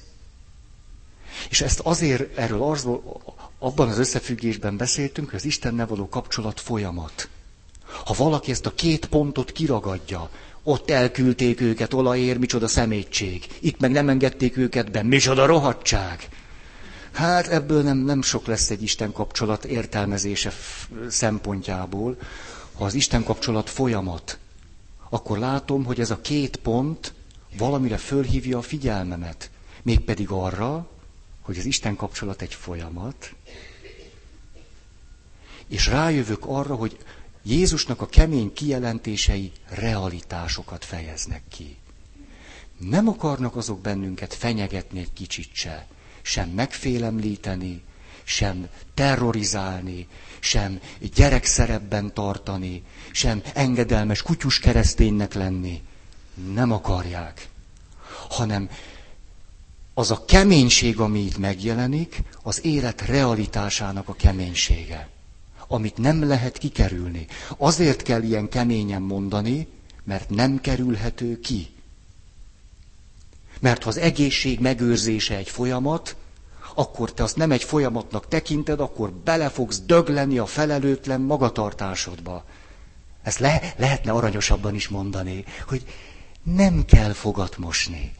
[1.49, 3.21] És ezt azért, erről arról,
[3.59, 7.29] abban az összefüggésben beszéltünk, hogy az Istennel való kapcsolat folyamat.
[8.05, 10.29] Ha valaki ezt a két pontot kiragadja,
[10.63, 13.47] ott elküldték őket olajér, micsoda szemétség.
[13.59, 16.29] Itt meg nem engedték őket be, micsoda rohadság.
[17.11, 20.51] Hát ebből nem, nem sok lesz egy Isten kapcsolat értelmezése
[21.09, 22.17] szempontjából.
[22.73, 24.37] Ha az Isten kapcsolat folyamat,
[25.09, 27.13] akkor látom, hogy ez a két pont
[27.57, 29.49] valamire fölhívja a figyelmemet.
[29.81, 30.87] Mégpedig arra,
[31.43, 33.33] hogy az Isten kapcsolat egy folyamat,
[35.67, 36.97] és rájövök arra, hogy
[37.43, 41.75] Jézusnak a kemény kijelentései realitásokat fejeznek ki.
[42.77, 45.87] Nem akarnak azok bennünket fenyegetni egy kicsit se,
[46.21, 47.81] sem megfélemlíteni,
[48.23, 50.07] sem terrorizálni,
[50.39, 50.79] sem
[51.15, 55.81] gyerekszerepben tartani, sem engedelmes kutyus kereszténynek lenni.
[56.53, 57.49] Nem akarják,
[58.29, 58.69] hanem
[59.93, 65.09] az a keménység, ami itt megjelenik, az élet realitásának a keménysége,
[65.67, 67.27] amit nem lehet kikerülni.
[67.57, 69.67] Azért kell ilyen keményen mondani,
[70.03, 71.67] mert nem kerülhető ki.
[73.59, 76.15] Mert ha az egészség megőrzése egy folyamat,
[76.75, 82.45] akkor te azt nem egy folyamatnak tekinted, akkor bele fogsz dögleni a felelőtlen magatartásodba.
[83.23, 85.85] Ezt le, lehetne aranyosabban is mondani, hogy
[86.43, 88.13] nem kell fogat mosni.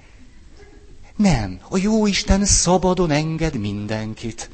[1.16, 4.50] Nem, a jó Isten szabadon enged mindenkit.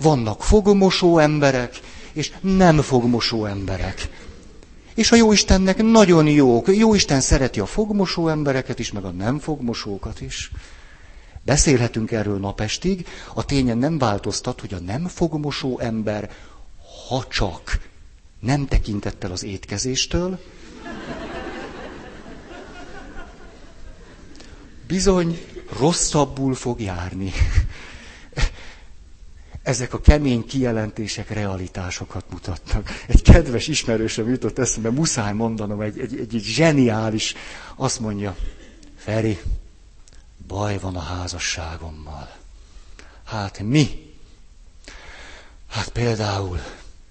[0.00, 1.80] Vannak fogmosó emberek,
[2.12, 4.08] és nem fogmosó emberek.
[4.94, 6.76] És a jó Istennek nagyon jók.
[6.76, 10.50] Jó Isten szereti a fogmosó embereket is, meg a nem fogmosókat is.
[11.44, 16.30] Beszélhetünk erről napestig, a tényen nem változtat, hogy a nem fogmosó ember,
[17.08, 17.78] ha csak
[18.40, 20.38] nem tekintettel az étkezéstől,
[24.86, 25.40] bizony
[25.78, 27.32] rosszabbul fog járni.
[29.62, 32.88] Ezek a kemény kijelentések realitásokat mutatnak.
[33.06, 37.34] Egy kedves ismerősöm jutott eszembe, muszáj mondanom, egy, egy, egy, egy zseniális,
[37.76, 38.36] azt mondja,
[38.96, 39.38] Feri,
[40.46, 42.36] baj van a házasságommal.
[43.24, 44.10] Hát mi?
[45.68, 46.58] Hát például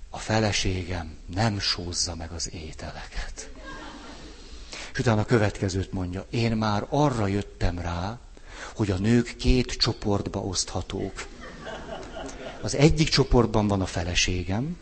[0.09, 3.49] a feleségem nem sózza meg az ételeket.
[4.93, 8.19] És utána a következőt mondja, én már arra jöttem rá,
[8.81, 11.27] hogy a nők két csoportba oszthatók.
[12.61, 14.77] Az egyik csoportban van a feleségem,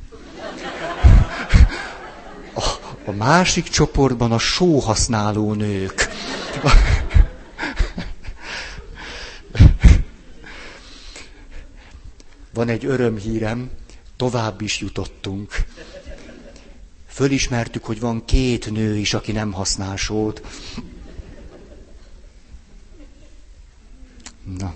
[2.54, 2.64] a,
[3.06, 6.08] a másik csoportban a sóhasználó nők.
[12.54, 13.70] Van egy örömhírem,
[14.16, 15.54] tovább is jutottunk.
[17.08, 20.42] Fölismertük, hogy van két nő is, aki nem használ sót.
[24.58, 24.74] Na.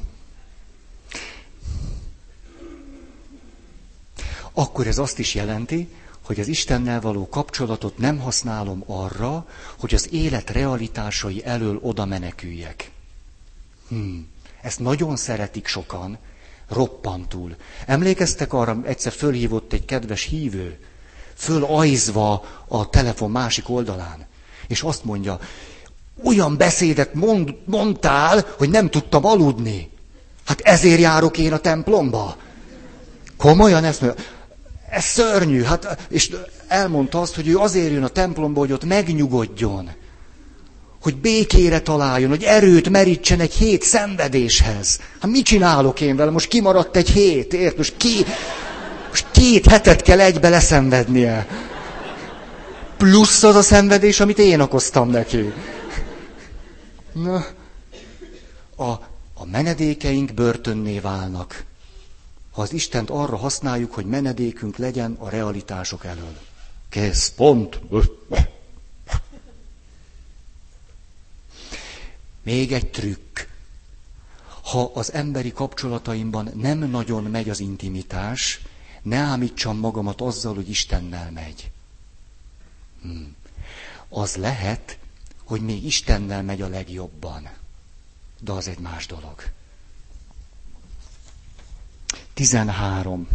[4.51, 5.89] Akkor ez azt is jelenti,
[6.21, 9.47] hogy az Istennel való kapcsolatot nem használom arra,
[9.80, 12.91] hogy az élet realitásai elől oda meneküljek.
[13.88, 14.28] Hmm.
[14.61, 16.17] Ezt nagyon szeretik sokan,
[16.67, 17.55] roppantul.
[17.86, 20.80] Emlékeztek arra, egyszer fölhívott egy kedves hívő,
[21.34, 24.26] fölajzva a telefon másik oldalán,
[24.67, 25.39] és azt mondja,
[26.24, 29.89] olyan beszédet mond, mondtál, hogy nem tudtam aludni.
[30.45, 32.36] Hát ezért járok én a templomba.
[33.38, 34.24] Komolyan ezt mondja.
[34.89, 35.61] Ez szörnyű.
[35.61, 36.36] Hát, és
[36.67, 39.89] elmondta azt, hogy ő azért jön a templomba, hogy ott megnyugodjon.
[41.01, 44.99] Hogy békére találjon, hogy erőt merítsen egy hét szenvedéshez.
[45.19, 46.32] Hát mit csinálok én vele?
[46.32, 47.78] Most kimaradt egy hét, ért?
[47.78, 48.26] Most, ki,
[49.09, 51.47] most két hetet kell egybe leszenvednie.
[52.97, 55.53] Plusz az a szenvedés, amit én okoztam neki.
[57.14, 57.45] Na,
[58.76, 58.91] a,
[59.34, 61.66] a menedékeink börtönné válnak,
[62.51, 66.38] ha az Istent arra használjuk, hogy menedékünk legyen a realitások elől.
[66.89, 67.80] Kész, pont.
[72.43, 73.39] Még egy trükk.
[74.64, 78.61] Ha az emberi kapcsolataimban nem nagyon megy az intimitás,
[79.01, 81.72] ne ámítsam magamat azzal, hogy Istennel megy.
[83.01, 83.36] Hmm.
[84.09, 84.97] Az lehet,
[85.44, 87.50] hogy még Istennel megy a legjobban.
[88.39, 89.44] De az egy más dolog.
[92.34, 93.28] 13.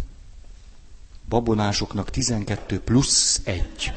[1.29, 3.91] Babonásoknak 12 plusz 1.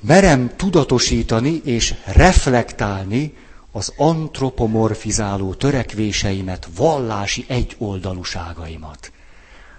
[0.00, 3.34] Merem tudatosítani és reflektálni
[3.72, 9.12] az antropomorfizáló törekvéseimet, vallási egyoldalúságaimat.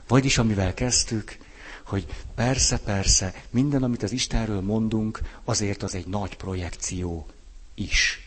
[0.08, 1.38] Vagyis amivel kezdtük,
[1.86, 2.06] hogy
[2.46, 7.26] persze, persze, minden, amit az Istenről mondunk, azért az egy nagy projekció
[7.74, 8.20] is.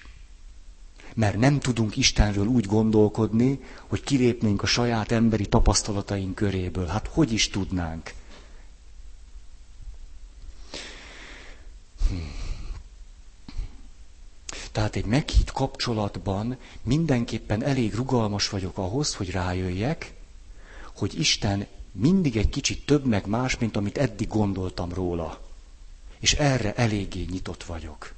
[1.15, 6.87] Mert nem tudunk Istenről úgy gondolkodni, hogy kilépnénk a saját emberi tapasztalataink köréből.
[6.87, 8.13] Hát hogy is tudnánk?
[12.09, 12.15] Hm.
[14.73, 20.15] Tehát egy meghitt kapcsolatban mindenképpen elég rugalmas vagyok ahhoz, hogy rájöjjek,
[20.95, 25.41] hogy Isten mindig egy kicsit több meg más, mint amit eddig gondoltam róla.
[26.19, 28.13] És erre eléggé nyitott vagyok.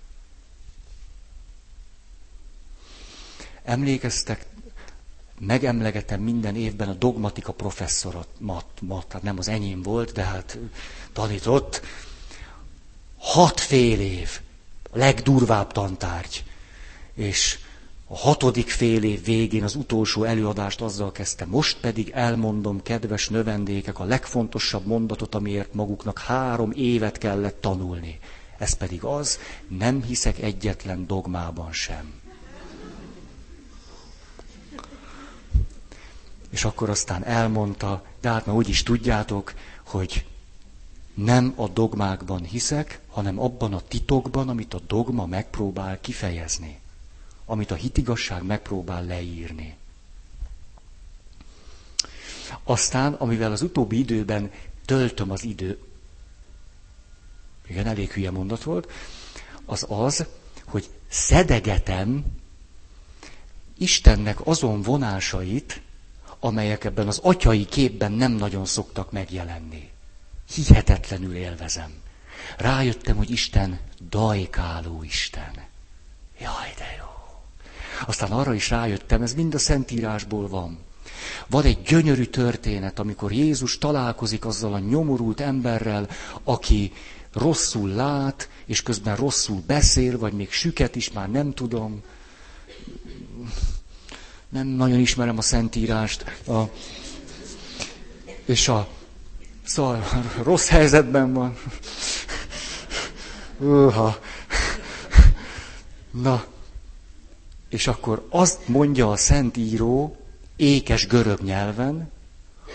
[3.64, 4.46] Emlékeztek,
[5.38, 10.58] megemlegetem minden évben a dogmatika professzorat, mat, mat, hát nem az enyém volt, de hát
[11.12, 11.80] tanított.
[13.18, 14.40] Hat fél év,
[14.90, 16.44] a legdurvább tantárgy.
[17.14, 17.58] És
[18.08, 21.48] a hatodik fél év végén az utolsó előadást azzal kezdtem.
[21.48, 28.18] Most pedig elmondom, kedves növendékek, a legfontosabb mondatot, amiért maguknak három évet kellett tanulni.
[28.58, 29.38] Ez pedig az,
[29.68, 32.14] nem hiszek egyetlen dogmában sem.
[36.50, 39.54] És akkor aztán elmondta, de hát már úgy is tudjátok,
[39.86, 40.26] hogy
[41.14, 46.80] nem a dogmákban hiszek, hanem abban a titokban, amit a dogma megpróbál kifejezni
[47.46, 49.76] amit a hitigasság megpróbál leírni.
[52.62, 54.50] Aztán, amivel az utóbbi időben
[54.84, 55.78] töltöm az idő,
[57.68, 58.90] igen, elég hülye mondat volt,
[59.64, 60.26] az az,
[60.64, 62.24] hogy szedegetem
[63.78, 65.80] Istennek azon vonásait,
[66.40, 69.90] amelyek ebben az atyai képben nem nagyon szoktak megjelenni.
[70.54, 71.92] Hihetetlenül élvezem.
[72.58, 75.52] Rájöttem, hogy Isten dajkáló Isten.
[76.40, 77.05] Jaj, de jó.
[78.06, 80.78] Aztán arra is rájöttem, ez mind a Szentírásból van,
[81.46, 86.08] Van egy gyönyörű történet, amikor Jézus találkozik azzal a nyomorult emberrel,
[86.44, 86.92] aki
[87.32, 92.02] rosszul lát, és közben rosszul beszél, vagy még süket is, már nem tudom.
[94.48, 96.24] Nem nagyon ismerem a Szentírást.
[96.46, 96.62] A,
[98.44, 98.88] és a,
[99.64, 100.04] szóval
[100.42, 101.58] rossz helyzetben van.
[103.58, 104.18] Uha.
[106.10, 106.44] Na,
[107.76, 110.16] és akkor azt mondja a Szentíró,
[110.56, 112.10] ékes görög nyelven,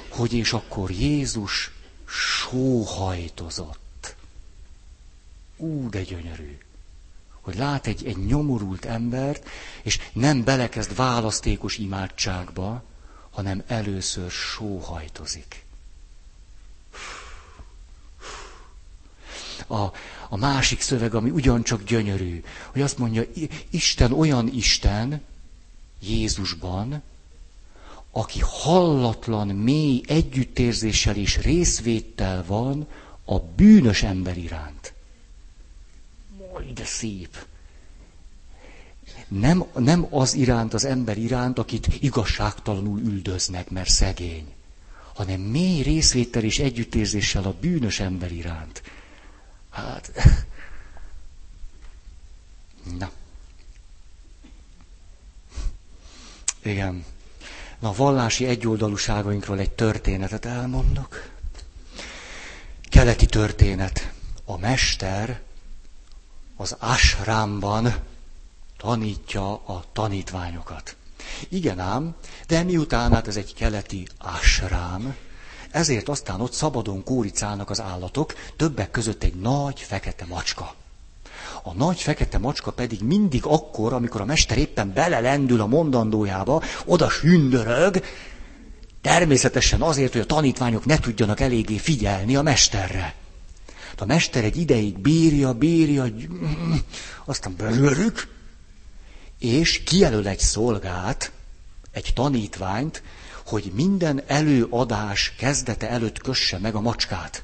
[0.10, 1.72] hogy és akkor Jézus
[2.06, 3.80] sóhajtozott.
[5.58, 6.58] Ú, de gyönyörű.
[7.42, 9.50] Hogy lát egy, egy nyomorult embert,
[9.82, 12.84] és nem belekezd választékos imádságba,
[13.30, 15.66] hanem először sóhajtozik.
[19.72, 19.92] A,
[20.30, 23.24] a másik szöveg, ami ugyancsak gyönyörű, hogy azt mondja,
[23.70, 25.22] Isten olyan Isten
[26.02, 27.02] Jézusban,
[28.12, 32.88] aki hallatlan, mély együttérzéssel és részvéttel van
[33.26, 34.94] a bűnös ember iránt.
[36.54, 37.46] Majd de szép!
[39.28, 44.54] Nem, nem az iránt, az ember iránt, akit igazságtalanul üldöznek, mert szegény,
[45.14, 48.82] hanem mély részvétel és együttérzéssel a bűnös ember iránt.
[49.72, 50.12] Hát,
[53.00, 53.12] na.
[56.62, 57.06] Igen.
[57.80, 61.30] Na, vallási egyoldalúságainkról egy történetet elmondok.
[62.90, 64.12] Keleti történet.
[64.46, 65.42] A mester
[66.56, 67.96] az ashramban
[68.78, 70.96] tanítja a tanítványokat.
[71.50, 72.16] Igen ám,
[72.48, 75.16] de miután hát ez egy keleti ashram,
[75.72, 80.76] ezért aztán ott szabadon kóricálnak az állatok, többek között egy nagy fekete macska.
[81.64, 87.10] A nagy fekete macska pedig mindig akkor, amikor a mester éppen belelendül a mondandójába, oda
[87.10, 88.04] sündörög,
[89.02, 93.16] természetesen azért, hogy a tanítványok ne tudjanak eléggé figyelni a mesterre.
[93.98, 96.06] A mester egy ideig bírja, bírja,
[97.26, 98.28] aztán belőlük,
[99.40, 101.32] és kijelöl egy szolgát,
[101.92, 103.04] egy tanítványt,
[103.52, 107.44] hogy minden előadás kezdete előtt kösse meg a macskát.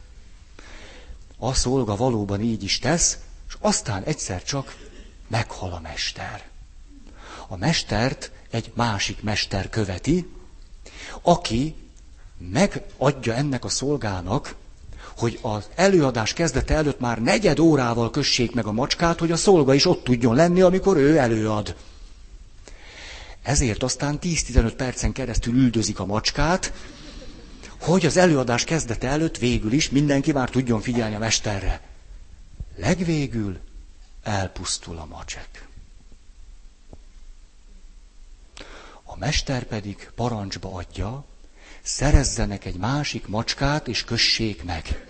[1.38, 4.76] A szolga valóban így is tesz, és aztán egyszer csak
[5.28, 6.44] meghal a mester.
[7.48, 10.30] A mestert egy másik mester követi,
[11.22, 11.76] aki
[12.38, 14.56] megadja ennek a szolgának,
[15.18, 19.74] hogy az előadás kezdete előtt már negyed órával kössék meg a macskát, hogy a szolga
[19.74, 21.76] is ott tudjon lenni, amikor ő előad.
[23.48, 26.74] Ezért aztán 10-15 percen keresztül üldözik a macskát,
[27.82, 31.82] hogy az előadás kezdete előtt végül is mindenki már tudjon figyelni a mesterre.
[32.76, 33.60] Legvégül
[34.24, 35.68] elpusztul a macsek.
[39.04, 41.26] A mester pedig parancsba adja,
[41.82, 45.08] szerezzenek egy másik macskát, és kössék meg.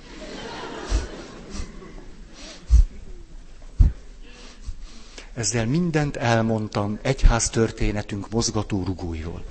[5.37, 9.43] Ezzel mindent elmondtam egyház történetünk mozgató rugóiról.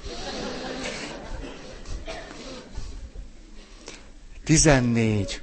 [4.45, 5.41] 14.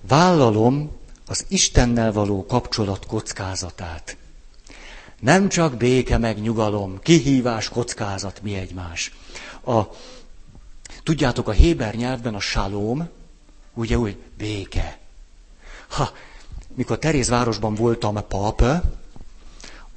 [0.00, 0.96] Vállalom
[1.26, 4.16] az Istennel való kapcsolat kockázatát.
[5.20, 9.12] Nem csak béke meg nyugalom, kihívás, kockázat, mi egymás.
[9.64, 9.82] A,
[11.02, 13.08] tudjátok, a héber nyelvben a salóm,
[13.74, 14.98] ugye úgy, béke.
[15.88, 16.12] Ha
[16.74, 18.62] mikor Terézvárosban voltam pap,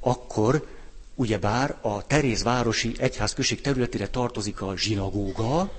[0.00, 0.66] akkor
[1.14, 5.72] ugyebár a Terézvárosi egyházközség területére tartozik a zsinagóga,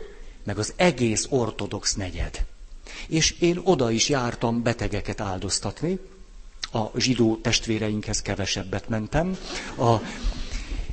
[0.43, 2.45] meg az egész ortodox negyed.
[3.07, 5.99] És én oda is jártam betegeket áldoztatni,
[6.71, 9.37] a zsidó testvéreinkhez kevesebbet mentem.
[9.77, 9.95] A,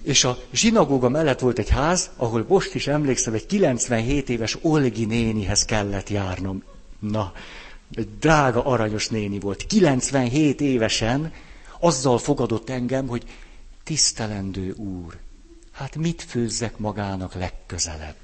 [0.02, 5.04] és a zsinagóga mellett volt egy ház, ahol most is emlékszem, egy 97 éves Olgi
[5.04, 6.62] nénihez kellett járnom.
[6.98, 7.32] Na,
[7.96, 9.66] egy drága, aranyos néni volt.
[9.66, 11.32] 97 évesen
[11.80, 13.24] azzal fogadott engem, hogy
[13.84, 15.16] tisztelendő úr,
[15.72, 18.14] hát mit főzzek magának legközelebb?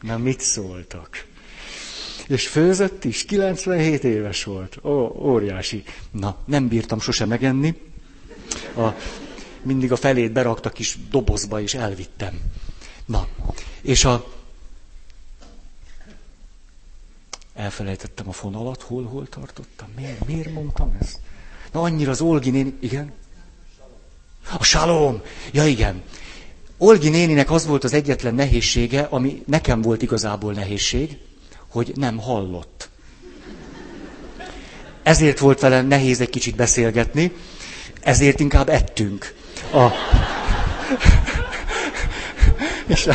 [0.00, 1.26] Na, mit szóltak?
[2.28, 4.78] És főzött is, 97 éves volt.
[4.84, 5.82] Ó, óriási.
[6.10, 7.80] Na, nem bírtam sose megenni.
[8.76, 8.88] A,
[9.62, 12.40] mindig a felét beraktak kis dobozba, és elvittem.
[13.06, 13.28] Na,
[13.82, 14.37] és a,
[17.58, 19.88] Elfelejtettem a fonalat, hol, hol tartottam.
[19.96, 21.18] Miért, miért mondtam ezt?
[21.72, 23.12] Na annyira az Olgi néni, igen?
[24.58, 25.22] A salom!
[25.52, 26.02] Ja igen.
[26.76, 31.18] Olgi néninek az volt az egyetlen nehézsége, ami nekem volt igazából nehézség,
[31.68, 32.88] hogy nem hallott.
[35.02, 37.32] Ezért volt vele nehéz egy kicsit beszélgetni,
[38.00, 39.34] ezért inkább ettünk.
[39.72, 39.88] A...
[42.86, 43.08] És,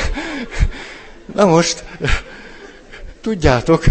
[1.33, 1.83] na most,
[3.21, 3.83] tudjátok,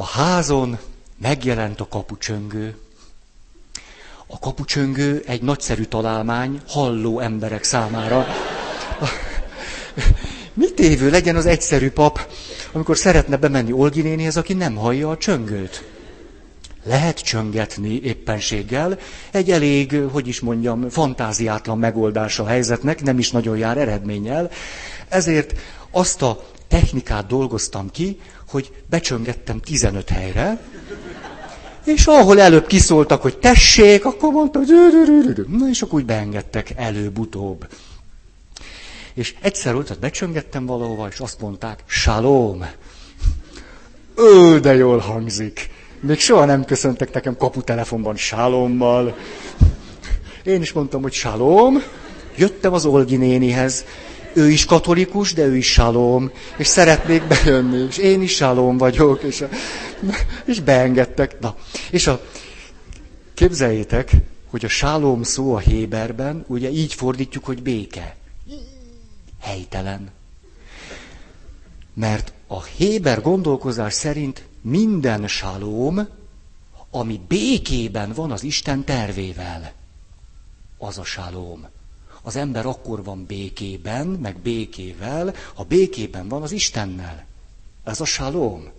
[0.00, 0.78] a házon
[1.20, 2.76] megjelent a kapucsöngő.
[4.26, 8.26] A kapucsöngő egy nagyszerű találmány halló emberek számára.
[10.52, 12.30] Mit évő legyen az egyszerű pap,
[12.72, 15.84] amikor szeretne bemenni Olgi nénihez, aki nem hallja a csöngőt?
[16.84, 18.98] Lehet csöngetni éppenséggel,
[19.30, 24.50] egy elég, hogy is mondjam, fantáziátlan megoldása a helyzetnek, nem is nagyon jár eredménnyel.
[25.08, 25.54] Ezért
[25.90, 30.60] azt a technikát dolgoztam ki, hogy becsöngettem 15 helyre,
[31.84, 34.60] és ahol előbb kiszóltak, hogy tessék, akkor mondta,
[35.46, 37.66] na és akkor úgy beengedtek előbb-utóbb.
[39.14, 42.66] És egyszer volt, hogy becsöngettem valahova, és azt mondták, salom.
[44.16, 45.70] Ő, de jól hangzik.
[46.00, 49.16] Még soha nem köszöntek nekem kaputelefonban sálommal.
[50.44, 51.82] Én is mondtam, hogy sálom.
[52.36, 53.84] Jöttem az Olgi nénihez.
[54.38, 56.30] Ő is katolikus, de ő is sálom.
[56.56, 57.86] És szeretnék bejönni.
[57.88, 59.22] És én is sálom vagyok.
[59.22, 59.44] És,
[60.44, 61.40] és beengedtek.
[61.40, 61.56] Na,
[61.90, 62.24] és a,
[63.34, 64.12] képzeljétek,
[64.50, 68.16] hogy a sálom szó a Héberben, ugye így fordítjuk, hogy béke.
[69.40, 70.10] Helytelen.
[71.94, 76.08] Mert a Héber gondolkozás szerint minden salóm,
[76.90, 79.72] ami békében van az Isten tervével,
[80.78, 81.66] az a salóm.
[82.28, 87.26] Az ember akkor van békében, meg békével, ha békében van az Istennel.
[87.84, 88.70] Ez a salóm.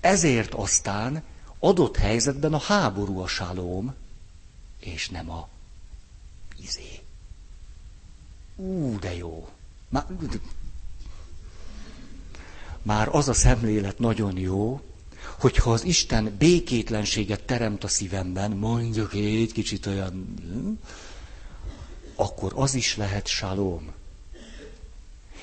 [0.00, 1.22] Ezért aztán
[1.58, 3.94] adott helyzetben a háború a salóm,
[4.80, 5.48] és nem a
[6.62, 7.00] izé.
[8.56, 9.48] Ú, de jó.
[9.88, 10.06] Már,
[12.82, 14.80] már az a szemlélet nagyon jó,
[15.38, 20.34] hogyha az Isten békétlenséget teremt a szívemben, mondjuk egy kicsit olyan,
[22.20, 23.92] akkor az is lehet salom.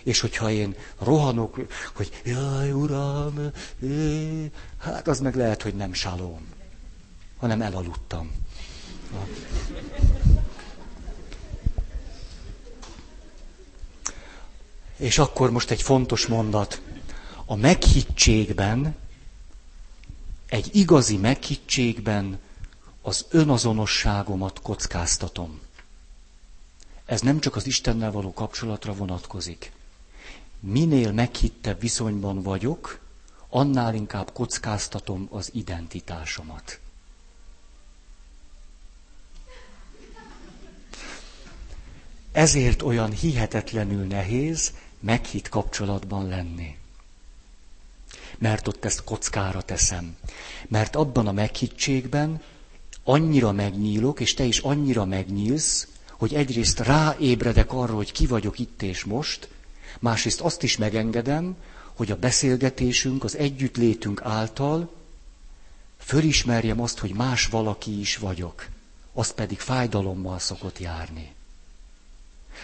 [0.03, 1.59] És hogyha én rohanok,
[1.93, 3.51] hogy jaj, uram,
[4.77, 6.47] hát az meg lehet, hogy nem salom,
[7.37, 8.31] hanem elaludtam.
[14.97, 16.81] És akkor most egy fontos mondat.
[17.45, 18.95] A meghittségben
[20.49, 22.39] egy igazi meghittségben
[23.01, 25.59] az önazonosságomat kockáztatom.
[27.05, 29.71] Ez nem csak az Istennel való kapcsolatra vonatkozik.
[30.59, 32.99] Minél meghittebb viszonyban vagyok,
[33.49, 36.79] annál inkább kockáztatom az identitásomat.
[42.31, 46.77] Ezért olyan hihetetlenül nehéz meghitt kapcsolatban lenni
[48.37, 50.17] mert ott ezt kockára teszem.
[50.67, 52.41] Mert abban a meghittségben
[53.03, 55.87] annyira megnyílok, és te is annyira megnyílsz,
[56.17, 59.49] hogy egyrészt ráébredek arra, hogy ki vagyok itt és most,
[59.99, 61.55] másrészt azt is megengedem,
[61.95, 64.91] hogy a beszélgetésünk, az együttlétünk által
[65.97, 68.67] fölismerjem azt, hogy más valaki is vagyok.
[69.13, 71.33] Az pedig fájdalommal szokott járni.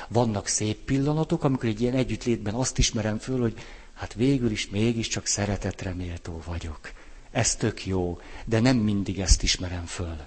[0.07, 3.59] Vannak szép pillanatok, amikor egy ilyen együttlétben azt ismerem föl, hogy
[3.93, 6.79] hát végül is mégiscsak szeretetre méltó vagyok.
[7.31, 10.17] Ez tök jó, de nem mindig ezt ismerem föl.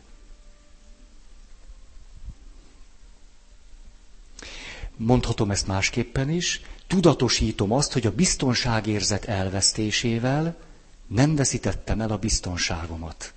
[4.97, 10.57] Mondhatom ezt másképpen is, tudatosítom azt, hogy a biztonságérzet elvesztésével
[11.07, 13.33] nem veszítettem el a biztonságomat.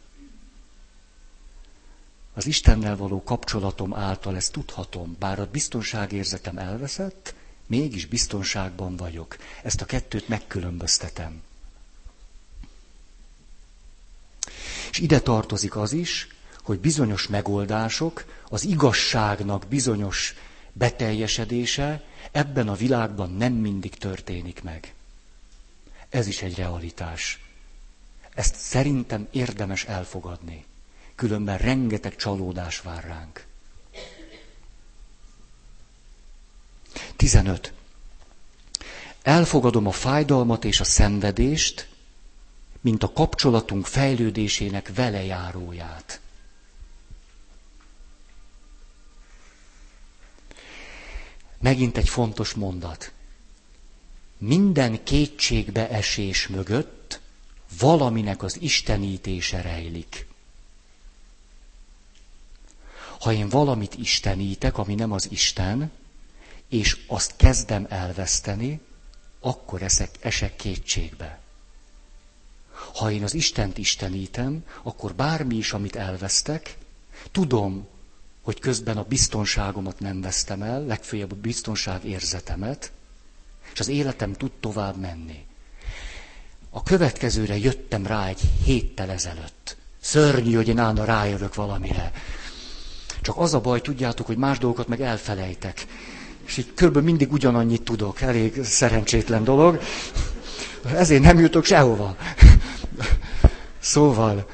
[2.34, 7.36] Az Istennel való kapcsolatom által ezt tudhatom, bár a biztonságérzetem elveszett,
[7.68, 9.38] mégis biztonságban vagyok.
[9.64, 11.42] Ezt a kettőt megkülönböztetem.
[14.92, 16.28] És ide tartozik az is,
[16.64, 20.36] hogy bizonyos megoldások, az igazságnak bizonyos
[20.78, 24.94] beteljesedése ebben a világban nem mindig történik meg.
[26.10, 27.40] Ez is egy realitás.
[28.34, 30.66] Ezt szerintem érdemes elfogadni.
[31.16, 33.46] Különben rengeteg csalódás vár ránk.
[37.16, 37.74] 15.
[39.22, 41.90] Elfogadom a fájdalmat és a szenvedést,
[42.82, 46.20] mint a kapcsolatunk fejlődésének velejáróját.
[51.60, 53.12] Megint egy fontos mondat.
[54.38, 57.20] Minden kétségbe esés mögött
[57.80, 60.28] valaminek az istenítése rejlik.
[63.20, 65.92] Ha én valamit istenítek, ami nem az Isten,
[66.70, 68.80] és azt kezdem elveszteni,
[69.40, 71.40] akkor eszek, esek kétségbe.
[72.94, 76.78] Ha én az Istent istenítem, akkor bármi is, amit elvesztek,
[77.32, 77.88] tudom,
[78.48, 82.92] hogy közben a biztonságomat nem vesztem el, legfőjebb a biztonság érzetemet,
[83.74, 85.46] és az életem tud tovább menni.
[86.70, 89.78] A következőre jöttem rá egy héttel ezelőtt.
[90.02, 92.12] Szörnyű, hogy én állna rájövök valamire.
[93.22, 95.86] Csak az a baj, tudjátok, hogy más dolgokat meg elfelejtek.
[96.46, 98.22] És így körülbelül mindig ugyanannyit tudok.
[98.22, 99.82] Elég szerencsétlen dolog.
[100.86, 102.16] Ezért nem jutok sehova.
[103.80, 104.50] Szóval,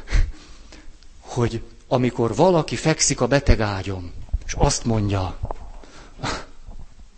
[1.19, 1.61] hogy
[1.93, 4.11] amikor valaki fekszik a beteg ágyom,
[4.45, 5.37] és azt mondja,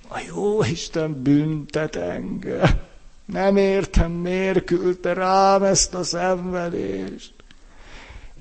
[0.07, 2.81] a jó Isten büntet engem.
[3.25, 7.33] Nem értem, miért küldte rám ezt a szenvedést.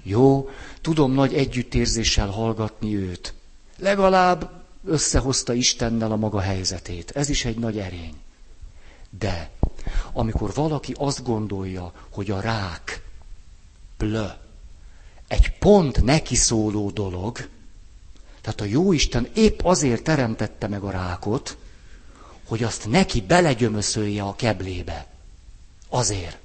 [0.03, 0.49] Jó,
[0.81, 3.35] tudom nagy együttérzéssel hallgatni őt.
[3.79, 4.51] Legalább
[4.85, 7.11] összehozta Istennel a maga helyzetét.
[7.11, 8.15] Ez is egy nagy erény.
[9.19, 9.51] De
[10.13, 13.03] amikor valaki azt gondolja, hogy a rák,
[13.97, 14.27] plö,
[15.29, 17.49] egy pont neki szóló dolog,
[18.41, 21.57] tehát a Jóisten épp azért teremtette meg a rákot,
[22.47, 25.07] hogy azt neki belegyömöszölje a keblébe.
[25.89, 26.39] Azért.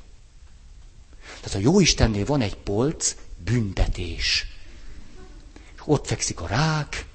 [1.42, 4.46] Tehát a Jóistennél van egy polc, büntetés.
[5.76, 7.06] És ott fekszik a rák,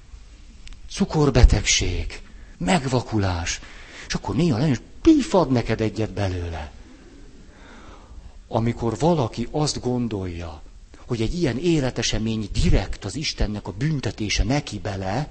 [0.89, 2.21] cukorbetegség,
[2.57, 3.59] megvakulás,
[4.07, 6.71] és akkor néha is pifad neked egyet belőle.
[8.47, 10.61] Amikor valaki azt gondolja,
[11.05, 15.29] hogy egy ilyen életesemény direkt az Istennek a büntetése neki bele,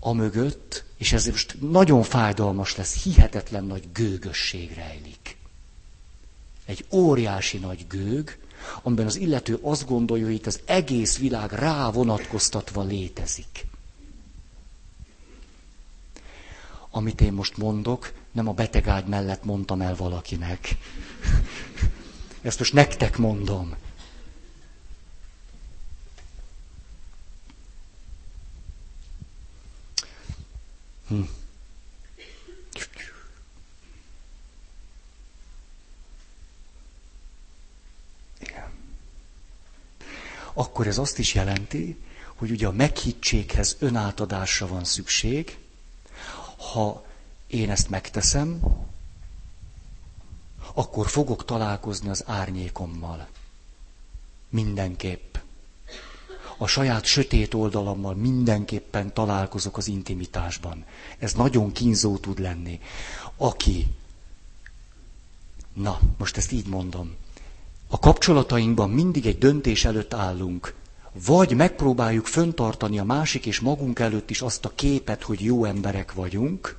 [0.00, 5.36] a mögött, és ez most nagyon fájdalmas lesz, hihetetlen nagy gőgösség rejlik.
[6.64, 8.38] Egy óriási nagy gőg,
[8.82, 13.66] amiben az illető azt gondolja, hogy itt az egész világ rá vonatkoztatva létezik.
[16.90, 20.68] Amit én most mondok, nem a betegágy mellett mondtam el valakinek.
[22.42, 23.74] Ezt most nektek mondom.
[38.38, 38.70] Igen.
[40.52, 41.96] Akkor ez azt is jelenti,
[42.34, 45.58] hogy ugye a meghittséghez önátadásra van szükség.
[46.72, 47.04] Ha
[47.46, 48.60] én ezt megteszem,
[50.74, 53.28] akkor fogok találkozni az árnyékommal.
[54.48, 55.36] Mindenképp
[56.58, 60.84] a saját sötét oldalammal mindenképpen találkozok az intimitásban.
[61.18, 62.80] Ez nagyon kínzó tud lenni.
[63.36, 63.86] Aki,
[65.72, 67.14] na, most ezt így mondom,
[67.88, 70.74] a kapcsolatainkban mindig egy döntés előtt állunk.
[71.26, 76.12] Vagy megpróbáljuk föntartani a másik és magunk előtt is azt a képet, hogy jó emberek
[76.12, 76.76] vagyunk,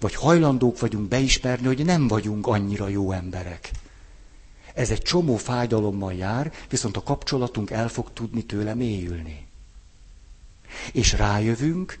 [0.00, 3.70] vagy hajlandók vagyunk beismerni, hogy nem vagyunk annyira jó emberek.
[4.74, 9.46] Ez egy csomó fájdalommal jár, viszont a kapcsolatunk el fog tudni tőle mélyülni.
[10.92, 11.98] És rájövünk,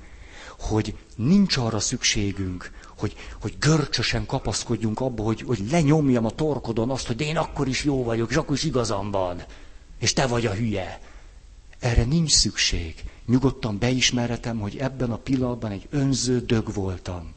[0.58, 7.06] hogy nincs arra szükségünk, hogy, hogy görcsösen kapaszkodjunk abba, hogy, hogy lenyomjam a torkodon azt,
[7.06, 9.42] hogy én akkor is jó vagyok, és akkor is igazam van,
[9.98, 11.00] és te vagy a hülye.
[11.78, 12.94] Erre nincs szükség.
[13.26, 17.32] Nyugodtan beismerhetem, hogy ebben a pillanatban egy önző dög voltam.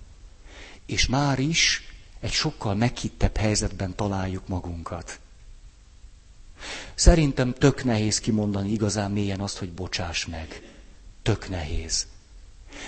[0.85, 1.81] És már is
[2.19, 5.19] egy sokkal meghittebb helyzetben találjuk magunkat.
[6.95, 10.61] Szerintem tök nehéz kimondani igazán mélyen azt, hogy bocsáss meg.
[11.21, 12.07] Tök nehéz.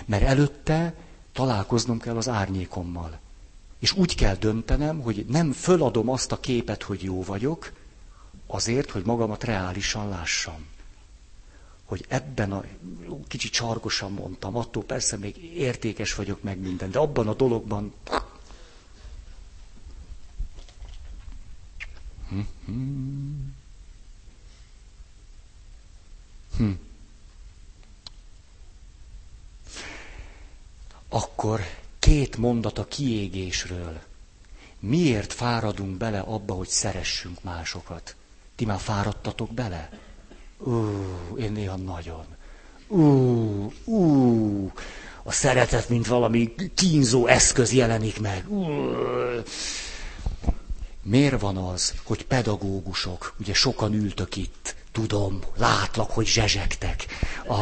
[0.05, 0.93] Mert előtte
[1.32, 3.20] találkoznom kell az árnyékommal.
[3.80, 7.72] És úgy kell döntenem, hogy nem föladom azt a képet, hogy jó vagyok,
[8.47, 10.65] azért, hogy magamat reálisan lássam.
[11.86, 12.63] Hogy ebben a,
[13.28, 17.93] kicsit csargosan mondtam, attól persze még értékes vagyok meg minden, de abban a dologban...
[22.65, 23.57] Hmm.
[26.60, 26.72] Hm.
[31.10, 31.62] Akkor
[31.99, 33.99] két mondat a kiégésről.
[34.80, 38.16] Miért fáradunk bele abba, hogy szeressünk másokat?
[38.55, 39.89] Ti már fáradtatok bele?
[40.57, 40.72] Ú,
[41.38, 42.26] én néha nagyon.
[42.88, 44.72] Ú, ú,
[45.24, 48.49] a szeretet, mint valami kínzó eszköz jelenik meg.
[48.51, 48.66] Ú.
[51.01, 57.06] Miért van az, hogy pedagógusok, ugye sokan ültök itt, Tudom, látlak, hogy zsezsegtek.
[57.48, 57.60] A,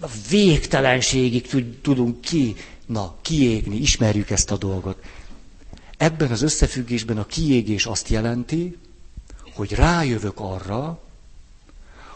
[0.00, 1.48] a végtelenségig
[1.82, 2.56] tudunk ki,
[2.86, 5.02] na, kiégni, ismerjük ezt a dolgot.
[5.96, 8.76] Ebben az összefüggésben a kiégés azt jelenti,
[9.54, 11.02] hogy rájövök arra,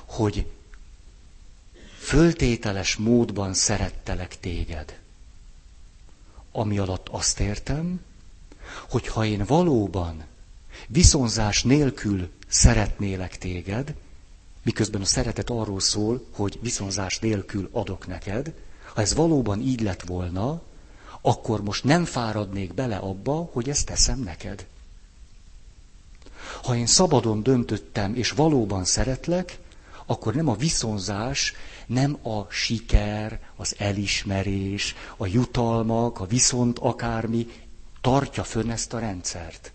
[0.05, 0.47] hogy
[1.99, 4.99] föltételes módban szerettelek téged.
[6.53, 8.01] Ami alatt azt értem,
[8.89, 10.25] hogy ha én valóban
[10.87, 13.95] viszonzás nélkül szeretnélek téged,
[14.69, 18.53] Miközben a szeretet arról szól, hogy viszonzás nélkül adok neked.
[18.95, 20.63] Ha ez valóban így lett volna,
[21.21, 24.67] akkor most nem fáradnék bele abba, hogy ezt teszem neked.
[26.63, 29.59] Ha én szabadon döntöttem, és valóban szeretlek,
[30.07, 31.53] akkor nem a viszonzás,
[31.87, 37.47] nem a siker, az elismerés, a jutalmak, a viszont akármi
[38.01, 39.73] tartja fönn ezt a rendszert.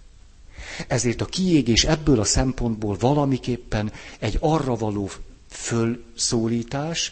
[0.87, 5.09] Ezért a kiégés ebből a szempontból valamiképpen egy arra való
[5.49, 7.11] fölszólítás,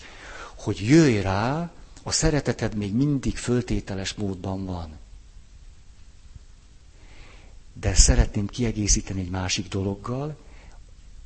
[0.55, 1.71] hogy jöjj rá,
[2.03, 4.97] a szereteted még mindig föltételes módban van.
[7.73, 10.37] De szeretném kiegészíteni egy másik dologgal,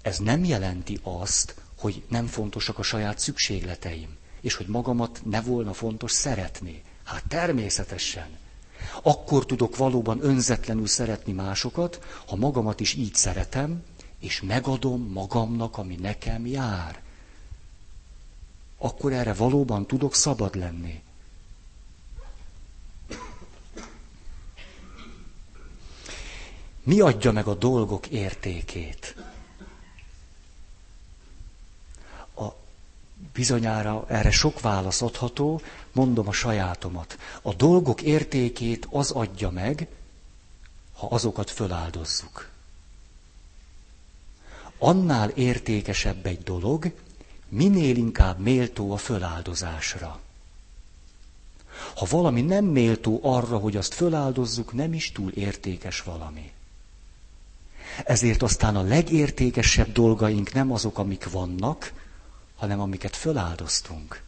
[0.01, 5.74] ez nem jelenti azt, hogy nem fontosak a saját szükségleteim, és hogy magamat ne volna
[5.74, 6.84] fontos szeretni.
[7.03, 8.28] Hát természetesen.
[9.02, 13.84] Akkor tudok valóban önzetlenül szeretni másokat, ha magamat is így szeretem,
[14.20, 17.02] és megadom magamnak, ami nekem jár.
[18.78, 21.04] Akkor erre valóban tudok szabad lenni.
[26.84, 29.16] Mi adja meg a dolgok értékét?
[32.36, 32.48] A
[33.34, 35.62] bizonyára erre sok válasz adható,
[35.96, 37.18] mondom a sajátomat.
[37.41, 39.88] A dolgok értékét az adja meg,
[40.93, 42.50] ha azokat föláldozzuk.
[44.78, 46.91] Annál értékesebb egy dolog,
[47.50, 50.20] minél inkább méltó a föláldozásra.
[51.96, 56.52] Ha valami nem méltó arra, hogy azt föláldozzuk, nem is túl értékes valami.
[58.04, 61.93] Ezért aztán a legértékesebb dolgaink nem azok, amik vannak,
[62.56, 64.25] hanem amiket föláldoztunk.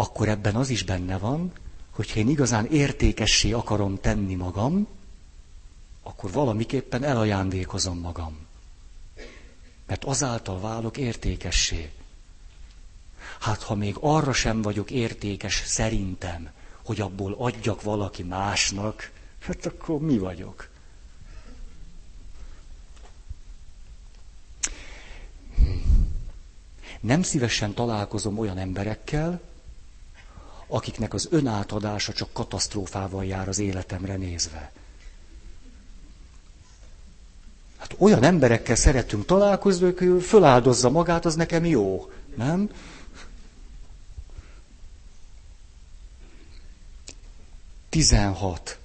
[0.00, 1.52] Akkor ebben az is benne van,
[1.90, 4.86] hogyha én igazán értékessé akarom tenni magam,
[6.02, 8.46] akkor valamiképpen elajándékozom magam.
[9.86, 11.92] Mert azáltal válok értékessé.
[13.40, 16.50] Hát ha még arra sem vagyok értékes szerintem,
[16.84, 20.68] hogy abból adjak valaki másnak, hát akkor mi vagyok?
[27.00, 29.48] Nem szívesen találkozom olyan emberekkel,
[30.70, 34.72] akiknek az önátadása csak katasztrófával jár az életemre nézve.
[37.78, 42.70] Hát olyan emberekkel szeretünk találkozni, hogy föláldozza magát, az nekem jó, nem?
[47.88, 48.78] 16.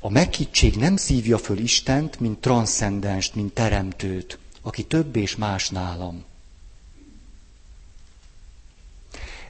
[0.00, 6.24] A meghittség nem szívja föl Istent, mint transzcendenst, mint teremtőt, aki több és más nálam.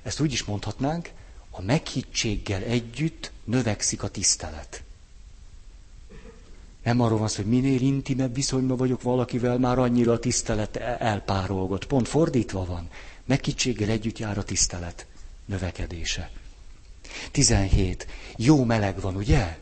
[0.03, 1.11] Ezt úgy is mondhatnánk,
[1.51, 4.83] a meghittséggel együtt növekszik a tisztelet.
[6.83, 11.87] Nem arról van szó, hogy minél intimebb viszonyban vagyok valakivel, már annyira a tisztelet elpárolgott.
[11.87, 12.89] Pont fordítva van.
[13.25, 15.07] Meghittséggel együtt jár a tisztelet
[15.45, 16.31] növekedése.
[17.31, 18.07] 17.
[18.37, 19.59] Jó meleg van, ugye?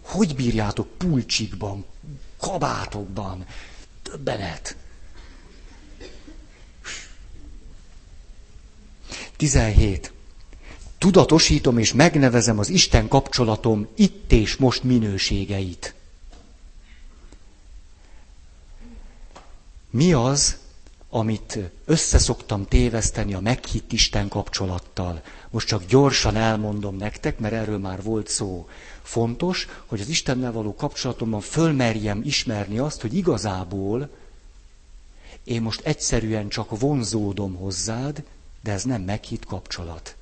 [0.00, 1.84] Hogy bírjátok pulcsikban,
[2.40, 3.46] kabátokban,
[4.02, 4.76] többenet?
[9.36, 10.12] 17.
[10.98, 15.94] Tudatosítom és megnevezem az Isten kapcsolatom itt és most minőségeit.
[19.90, 20.56] Mi az,
[21.10, 25.22] amit összeszoktam téveszteni a meghitt Isten kapcsolattal?
[25.50, 28.68] Most csak gyorsan elmondom nektek, mert erről már volt szó.
[29.02, 34.08] Fontos, hogy az Istennel való kapcsolatomban fölmerjem ismerni azt, hogy igazából
[35.44, 38.22] én most egyszerűen csak vonzódom hozzád,
[38.66, 40.16] de ez nem meghitt kapcsolat.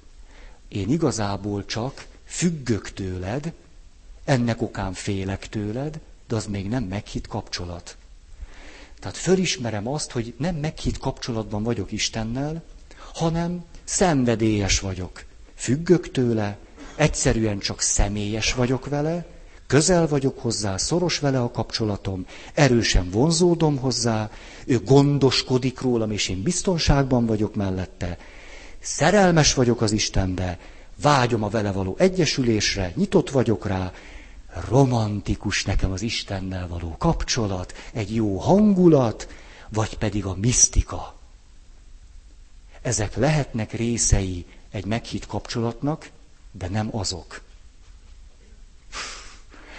[0.68, 3.53] Én igazából csak függök tőled,
[4.24, 7.97] ennek okán félek tőled, de az még nem meghitt kapcsolat.
[9.01, 12.62] Tehát fölismerem azt, hogy nem meghitt kapcsolatban vagyok Istennel,
[13.14, 15.24] hanem szenvedélyes vagyok.
[15.55, 16.59] Függök tőle,
[16.97, 19.26] egyszerűen csak személyes vagyok vele,
[19.66, 24.30] közel vagyok hozzá, szoros vele a kapcsolatom, erősen vonzódom hozzá,
[24.66, 28.18] ő gondoskodik rólam, és én biztonságban vagyok mellette,
[28.85, 30.59] szerelmes vagyok az Istenbe,
[31.03, 33.93] vágyom a vele való egyesülésre, nyitott vagyok rá,
[34.68, 39.28] romantikus nekem az Istennel való kapcsolat, egy jó hangulat,
[39.68, 41.14] vagy pedig a misztika.
[42.82, 46.11] Ezek lehetnek részei egy meghitt kapcsolatnak,
[46.53, 47.43] de nem azok.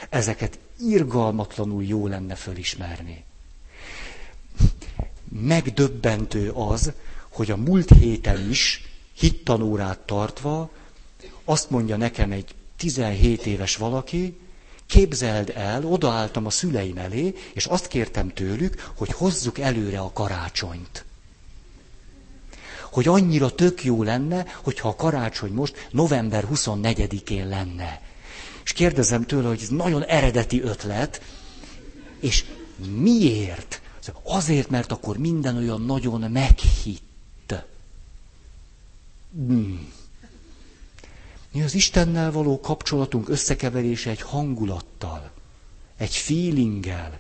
[0.10, 3.24] Ezeket irgalmatlanul jó lenne fölismerni.
[5.30, 6.92] Megdöbbentő az,
[7.30, 10.70] hogy a múlt héten is hittanórát tartva
[11.44, 14.38] azt mondja nekem egy 17 éves valaki,
[14.88, 21.06] Képzeld el, odaálltam a szüleim elé, és azt kértem tőlük, hogy hozzuk előre a karácsonyt.
[22.92, 28.02] Hogy annyira tök jó lenne, hogyha a karácsony most november 24-én lenne.
[28.64, 31.22] És kérdezem tőle, hogy ez nagyon eredeti ötlet,
[32.20, 32.46] és
[32.96, 33.82] miért?
[34.24, 37.05] Azért, mert akkor minden olyan nagyon meghitt.
[39.36, 39.94] Hmm.
[41.52, 45.32] Mi az Istennel való kapcsolatunk összekeverése egy hangulattal,
[45.98, 47.20] egy feelinggel.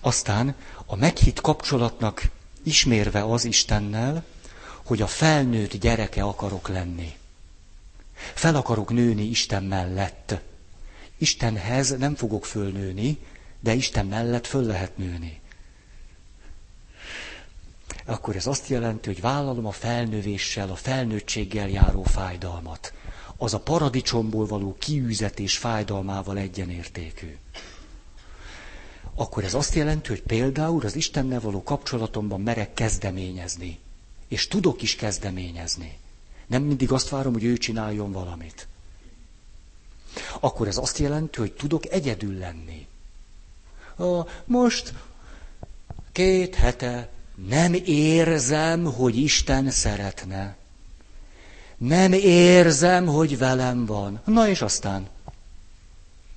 [0.00, 0.54] Aztán
[0.86, 2.28] a meghitt kapcsolatnak
[2.62, 4.24] ismérve az Istennel,
[4.84, 7.16] hogy a felnőtt gyereke akarok lenni.
[8.14, 10.40] Fel akarok nőni Isten mellett.
[11.22, 13.18] Istenhez nem fogok fölnőni,
[13.60, 15.40] de Isten mellett föl lehet nőni.
[18.06, 22.92] Akkor ez azt jelenti, hogy vállalom a felnövéssel, a felnőttséggel járó fájdalmat.
[23.36, 27.36] Az a paradicsomból való kiűzetés fájdalmával egyenértékű.
[29.14, 33.78] Akkor ez azt jelenti, hogy például az Istennel való kapcsolatomban merek kezdeményezni.
[34.28, 35.98] És tudok is kezdeményezni.
[36.46, 38.66] Nem mindig azt várom, hogy ő csináljon valamit.
[40.40, 42.86] Akkor ez azt jelenti, hogy tudok egyedül lenni.
[43.98, 44.92] A, most
[46.12, 47.08] két hete
[47.48, 50.56] nem érzem, hogy Isten szeretne.
[51.76, 54.20] Nem érzem, hogy velem van.
[54.24, 55.08] Na és aztán?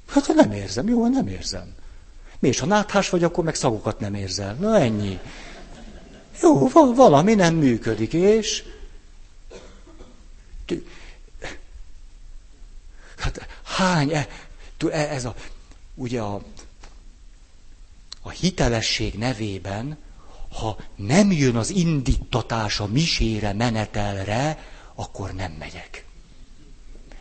[0.08, 1.74] Hát nem érzem, jó, nem érzem.
[2.40, 4.54] Mi és ha náthás vagy, akkor meg szagokat nem érzel.
[4.54, 5.20] Na ennyi.
[6.42, 8.64] Jó, valami nem működik, és...
[13.26, 14.28] Hát hány, e,
[14.90, 15.36] ez a,
[15.96, 16.42] ugye a
[18.22, 19.98] a hitelesség nevében,
[20.52, 24.60] ha nem jön az indítatás a misére, menetelre,
[24.96, 26.06] akkor nem megyek.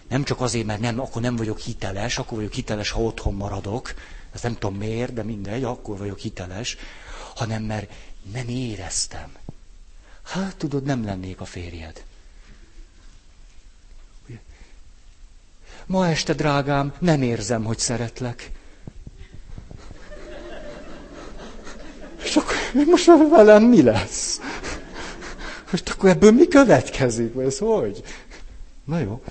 [0.09, 3.95] Nem csak azért, mert nem, akkor nem vagyok hiteles, akkor vagyok hiteles, ha otthon maradok,
[4.33, 6.77] ezt nem tudom miért, de mindegy, akkor vagyok hiteles,
[7.35, 7.93] hanem mert
[8.33, 9.33] nem éreztem.
[10.23, 12.05] Hát tudod, nem lennék a férjed.
[15.87, 18.51] Ma este, drágám, nem érzem, hogy szeretlek.
[22.25, 22.57] És akkor
[22.87, 24.41] most velem mi lesz?
[25.71, 27.35] Most akkor ebből mi következik?
[27.39, 28.03] Ez hogy?
[28.85, 29.23] Na jó.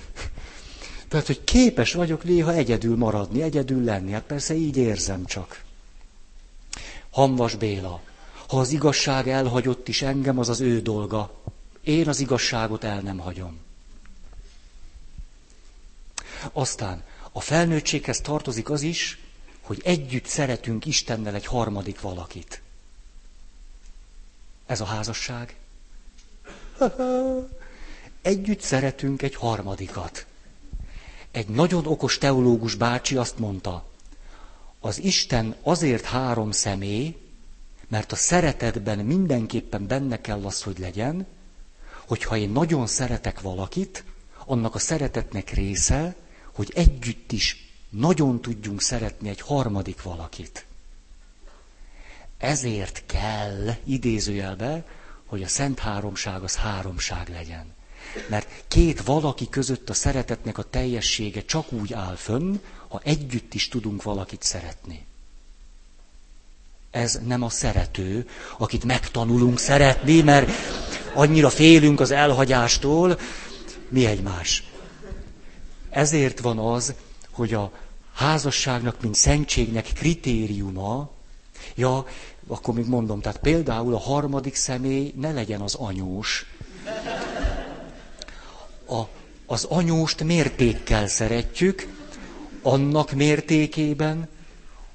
[1.08, 4.12] Tehát, hogy képes vagyok néha egyedül maradni, egyedül lenni.
[4.12, 5.62] Hát persze így érzem csak.
[7.10, 8.00] Hamvas Béla.
[8.48, 11.30] Ha az igazság elhagyott is engem, az az ő dolga.
[11.84, 13.63] Én az igazságot el nem hagyom.
[16.52, 19.18] Aztán a felnőttséghez tartozik az is,
[19.60, 22.62] hogy együtt szeretünk Istennel egy harmadik valakit.
[24.66, 25.56] Ez a házasság.
[28.22, 30.26] Együtt szeretünk egy harmadikat.
[31.30, 33.84] Egy nagyon okos teológus bácsi azt mondta,
[34.80, 37.16] az Isten azért három személy,
[37.88, 41.26] mert a szeretetben mindenképpen benne kell az, hogy legyen,
[42.06, 44.04] hogyha én nagyon szeretek valakit,
[44.46, 46.14] annak a szeretetnek része,
[46.54, 50.66] hogy együtt is nagyon tudjunk szeretni egy harmadik valakit.
[52.38, 54.84] Ezért kell, idézőjelbe,
[55.26, 57.74] hogy a Szent Háromság az háromság legyen.
[58.28, 62.56] Mert két valaki között a szeretetnek a teljessége csak úgy áll fönn,
[62.88, 65.04] ha együtt is tudunk valakit szeretni.
[66.90, 68.28] Ez nem a szerető,
[68.58, 70.50] akit megtanulunk szeretni, mert
[71.14, 73.18] annyira félünk az elhagyástól,
[73.88, 74.64] mi egymás.
[75.94, 76.94] Ezért van az,
[77.30, 77.70] hogy a
[78.14, 81.10] házasságnak, mint szentségnek kritériuma,
[81.74, 82.06] ja,
[82.46, 86.46] akkor még mondom, tehát például a harmadik személy ne legyen az anyós.
[88.88, 89.02] A,
[89.46, 91.86] az anyóst mértékkel szeretjük,
[92.62, 94.28] annak mértékében,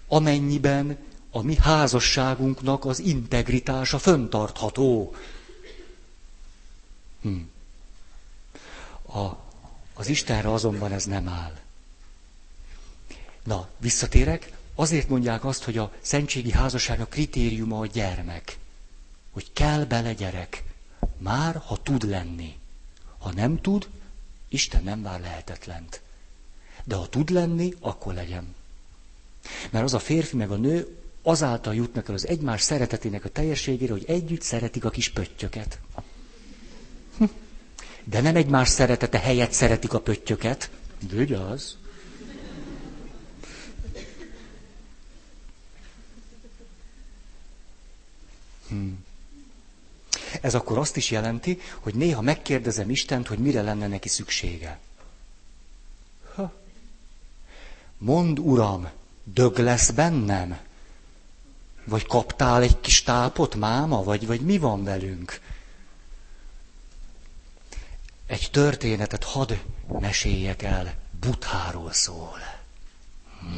[0.08, 0.98] amennyiben
[1.32, 5.16] a mi házasságunknak az integritása föntartható.
[7.22, 7.38] Hm.
[9.20, 9.48] A,
[10.00, 11.54] az Istenre azonban ez nem áll.
[13.44, 18.58] Na, visszatérek, Azért mondják azt, hogy a szentségi házasságnak kritériuma a gyermek.
[19.32, 20.64] Hogy kell bele gyerek.
[21.18, 22.58] Már, ha tud lenni.
[23.18, 23.88] Ha nem tud,
[24.50, 26.02] Isten nem vár lehetetlent.
[26.84, 28.56] De ha tud lenni, akkor legyen.
[29.70, 33.92] Mert az a férfi meg a nő azáltal jutnak el az egymás szeretetének a teljességére,
[33.92, 35.80] hogy együtt szeretik a kis pöttyöket.
[38.04, 40.70] De nem egymás szeretete helyett szeretik a pöttyöket.
[41.10, 41.72] Vigyázz!
[48.68, 49.06] Hmm.
[50.42, 54.80] Ez akkor azt is jelenti, hogy néha megkérdezem Istent, hogy mire lenne neki szüksége.
[56.36, 56.54] Ha.
[57.98, 58.90] Mond, Uram,
[59.24, 60.58] dög lesz bennem?
[61.84, 64.04] Vagy kaptál egy kis tápot, máma?
[64.04, 65.40] Vagy, vagy mi van velünk?
[68.30, 69.54] Egy történetet hadd
[69.88, 70.94] meséljek el.
[71.20, 72.38] Butháról szól.
[73.40, 73.56] Hm.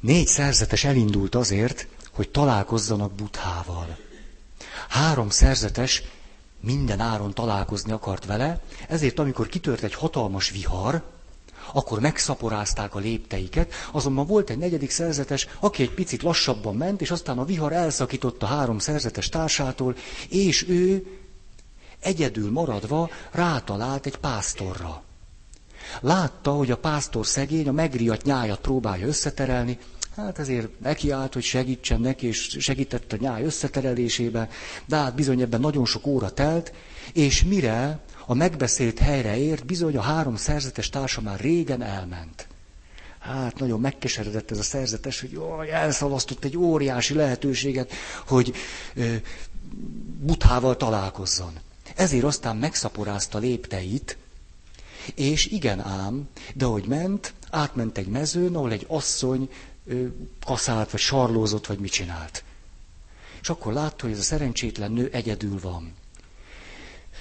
[0.00, 3.98] Négy szerzetes elindult azért, hogy találkozzanak Buthával.
[4.88, 6.02] Három szerzetes
[6.60, 11.02] minden áron találkozni akart vele, ezért amikor kitört egy hatalmas vihar,
[11.72, 17.10] akkor megszaporázták a lépteiket, azonban volt egy negyedik szerzetes, aki egy picit lassabban ment, és
[17.10, 19.96] aztán a vihar elszakította három szerzetes társától,
[20.28, 21.06] és ő
[22.02, 25.02] egyedül maradva rátalált egy pásztorra.
[26.00, 29.78] Látta, hogy a pásztor szegény a megriadt nyájat próbálja összeterelni,
[30.16, 34.48] hát ezért nekiállt, hogy segítsen neki, és segített a nyáj összeterelésébe,
[34.86, 36.72] de hát bizony ebben nagyon sok óra telt,
[37.12, 42.46] és mire a megbeszélt helyre ért, bizony a három szerzetes társa már régen elment.
[43.18, 47.92] Hát nagyon megkeseredett ez a szerzetes, hogy jaj, elszalasztott egy óriási lehetőséget,
[48.26, 48.54] hogy
[48.94, 49.14] ö,
[50.20, 51.52] buthával találkozzon.
[51.96, 54.16] Ezért aztán megszaporázta lépteit,
[55.14, 59.50] és igen ám, de hogy ment, átment egy mezőn, ahol egy asszony
[59.86, 60.06] ö,
[60.44, 62.44] kaszált, vagy sarlózott, vagy mit csinált.
[63.40, 65.94] És akkor látta, hogy ez a szerencsétlen nő egyedül van.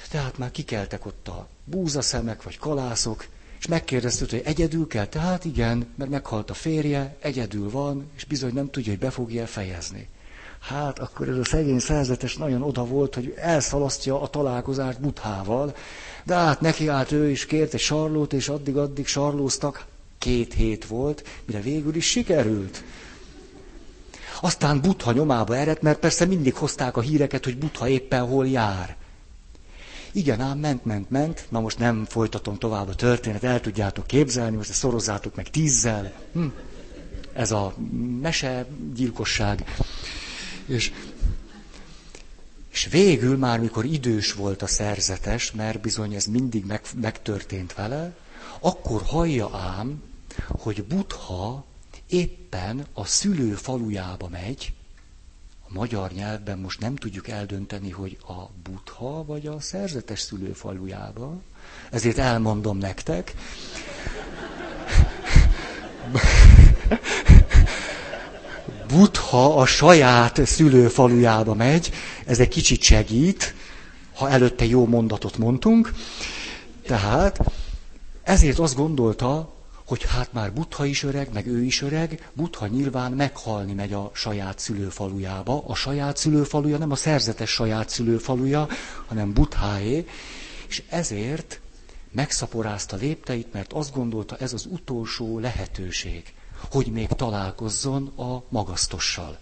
[0.10, 3.28] Tehát már kikeltek ott a búzaszemek, vagy kalászok,
[3.60, 5.06] és megkérdezte, hogy egyedül kell?
[5.08, 9.48] Tehát igen, mert meghalt a férje, egyedül van, és bizony nem tudja, hogy be fogja
[9.48, 10.08] fejezni.
[10.62, 15.76] Hát akkor ez a szegény szerzetes nagyon oda volt, hogy elszalasztja a találkozást Buthával,
[16.24, 19.86] de hát neki állt ő is, kért egy sarlót, és addig-addig sarlóztak,
[20.18, 22.84] két hét volt, mire végül is sikerült.
[24.42, 28.96] Aztán Butha nyomába eredt, mert persze mindig hozták a híreket, hogy Butha éppen hol jár.
[30.12, 31.46] Igen, ám ment, ment, ment.
[31.50, 36.12] Na most nem folytatom tovább a történet, el tudjátok képzelni, most ezt szorozzátok meg tízzel.
[36.34, 36.46] Hm.
[37.34, 37.74] Ez a
[38.22, 39.64] mese gyilkosság.
[40.72, 40.92] És,
[42.72, 48.16] és végül már, mikor idős volt a szerzetes, mert bizony ez mindig meg, megtörtént vele,
[48.60, 50.04] akkor hallja ám,
[50.48, 51.66] hogy Butha
[52.08, 54.74] éppen a szülő falujába megy,
[55.68, 61.42] a magyar nyelvben most nem tudjuk eldönteni, hogy a Butha vagy a szerzetes szülő falujába,
[61.90, 63.36] ezért elmondom nektek.
[68.92, 71.92] Butha a saját szülőfalujába megy,
[72.26, 73.54] ez egy kicsit segít,
[74.16, 75.94] ha előtte jó mondatot mondtunk.
[76.86, 77.40] Tehát
[78.24, 79.54] ezért azt gondolta,
[79.86, 84.12] hogy hát már Butha is öreg, meg ő is öreg, Butha nyilván meghalni megy a
[84.14, 85.64] saját szülőfalujába.
[85.68, 88.68] A saját szülőfaluja nem a szerzetes saját szülőfaluja,
[89.08, 90.06] hanem Butháé,
[90.68, 91.60] és ezért
[92.12, 96.34] megszaporázta lépteit, mert azt gondolta, ez az utolsó lehetőség,
[96.72, 99.40] hogy még találkozzon a magasztossal.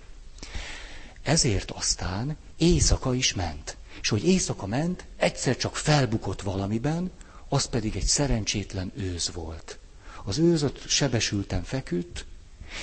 [1.24, 3.78] Ezért aztán éjszaka is ment.
[4.02, 7.12] És hogy éjszaka ment, egyszer csak felbukott valamiben,
[7.50, 9.80] az pedig egy szerencsétlen őz volt.
[10.24, 12.26] Az őz ott sebesülten feküdt,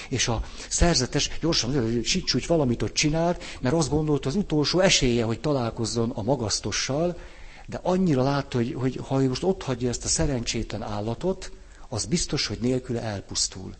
[0.09, 5.41] és a szerzetes gyorsan sicsúgy valamit ott csinált, mert azt gondolt az utolsó esélye, hogy
[5.41, 7.19] találkozzon a magasztossal,
[7.67, 11.53] de annyira látta, hogy, hogy ha most ott hagyja ezt a szerencsétlen állatot,
[11.89, 13.75] az biztos, hogy nélküle elpusztul.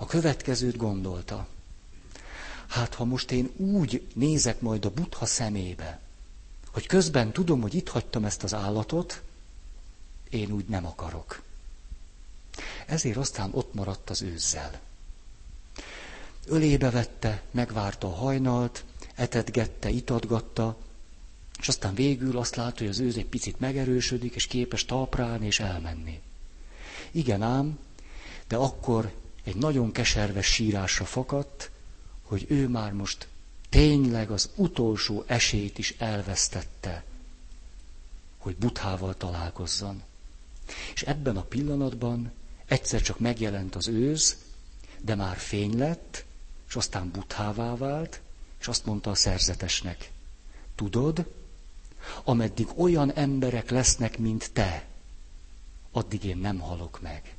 [0.00, 1.46] A következőt gondolta.
[2.68, 6.00] Hát, ha most én úgy nézek majd a butha szemébe,
[6.72, 9.22] hogy közben tudom, hogy itt hagytam ezt az állatot,
[10.30, 11.42] én úgy nem akarok.
[12.86, 14.80] Ezért aztán ott maradt az őzzel.
[16.46, 20.76] Ölébe vette, megvárta a hajnalt, etetgette, itatgatta,
[21.58, 25.60] és aztán végül azt látta, hogy az őz egy picit megerősödik, és képes talprálni és
[25.60, 26.20] elmenni.
[27.10, 27.78] Igen ám,
[28.48, 29.12] de akkor
[29.44, 31.70] egy nagyon keserves sírásra fakadt,
[32.22, 33.28] hogy ő már most
[33.68, 37.04] tényleg az utolsó esélyt is elvesztette,
[38.38, 40.02] hogy buthával találkozzon.
[40.94, 42.32] És ebben a pillanatban
[42.66, 44.36] egyszer csak megjelent az őz,
[45.00, 46.24] de már fény lett,
[46.68, 48.20] és aztán buthává vált,
[48.60, 50.10] és azt mondta a szerzetesnek,
[50.74, 51.32] tudod,
[52.24, 54.86] ameddig olyan emberek lesznek, mint te,
[55.92, 57.34] addig én nem halok meg.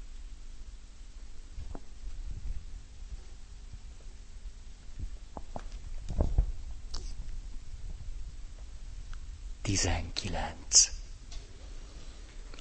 [9.61, 10.91] Tizenkilenc.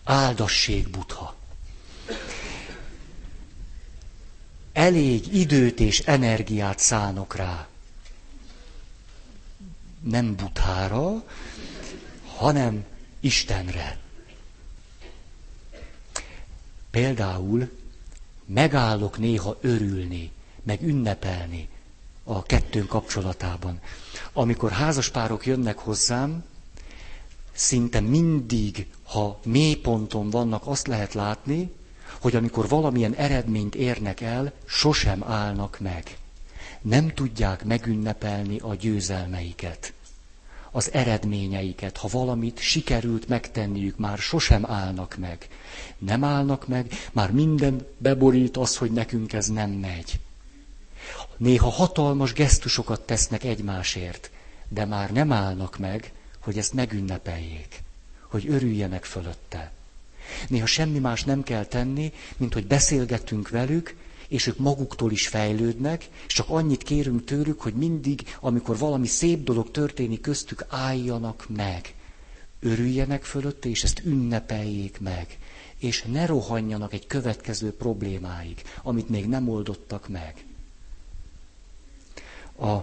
[0.04, 1.34] Áldassék butha.
[4.72, 7.68] Elég időt és energiát szánok rá.
[10.00, 11.24] nem Butára,
[12.36, 12.84] hanem
[13.20, 13.98] Istenre.
[16.90, 17.70] Például
[18.44, 20.30] megállok néha örülni,
[20.62, 21.68] meg ünnepelni
[22.24, 23.80] a kettőnk kapcsolatában.
[24.32, 26.44] Amikor házaspárok jönnek hozzám,
[27.52, 31.72] szinte mindig, ha mélyponton vannak, azt lehet látni,
[32.20, 36.16] hogy amikor valamilyen eredményt érnek el, sosem állnak meg.
[36.80, 39.92] Nem tudják megünnepelni a győzelmeiket,
[40.70, 41.96] az eredményeiket.
[41.96, 45.48] Ha valamit sikerült megtenniük, már sosem állnak meg.
[45.98, 50.20] Nem állnak meg, már minden beborít az, hogy nekünk ez nem megy.
[51.36, 54.30] Néha hatalmas gesztusokat tesznek egymásért,
[54.68, 57.82] de már nem állnak meg, hogy ezt megünnepeljék,
[58.22, 59.72] hogy örüljenek fölötte.
[60.48, 63.94] Néha semmi más nem kell tenni, mint hogy beszélgetünk velük,
[64.28, 69.44] és ők maguktól is fejlődnek, és csak annyit kérünk tőlük, hogy mindig, amikor valami szép
[69.44, 71.94] dolog történik köztük, álljanak meg.
[72.60, 75.38] Örüljenek fölötte, és ezt ünnepeljék meg.
[75.78, 80.44] És ne rohanjanak egy következő problémáig, amit még nem oldottak meg.
[82.60, 82.76] A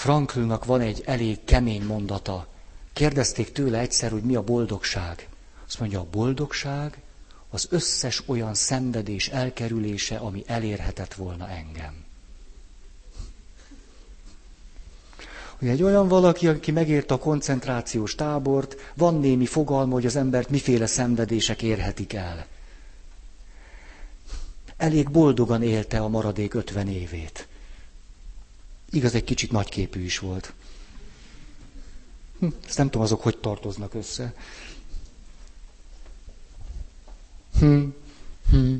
[0.00, 2.46] Franklnak van egy elég kemény mondata.
[2.92, 5.28] Kérdezték tőle egyszer, hogy mi a boldogság.
[5.66, 7.02] Azt mondja, a boldogság
[7.50, 12.04] az összes olyan szenvedés elkerülése, ami elérhetett volna engem.
[15.58, 20.48] Hogy egy olyan valaki, aki megérte a koncentrációs tábort, van némi fogalma, hogy az embert
[20.50, 22.46] miféle szenvedések érhetik el.
[24.76, 27.48] Elég boldogan élte a maradék ötven évét.
[28.90, 30.52] Igaz, egy kicsit nagyképű is volt.
[32.38, 34.34] Hm, ezt nem tudom, azok hogy tartoznak össze.
[37.58, 37.84] Hm,
[38.50, 38.74] hm.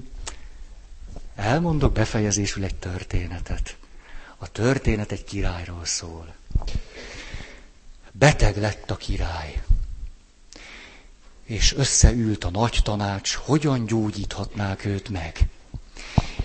[1.34, 3.76] Elmondok befejezésül egy történetet.
[4.38, 6.34] A történet egy királyról szól.
[8.12, 9.62] Beteg lett a király.
[11.44, 15.48] És összeült a nagy tanács, hogyan gyógyíthatnák őt meg.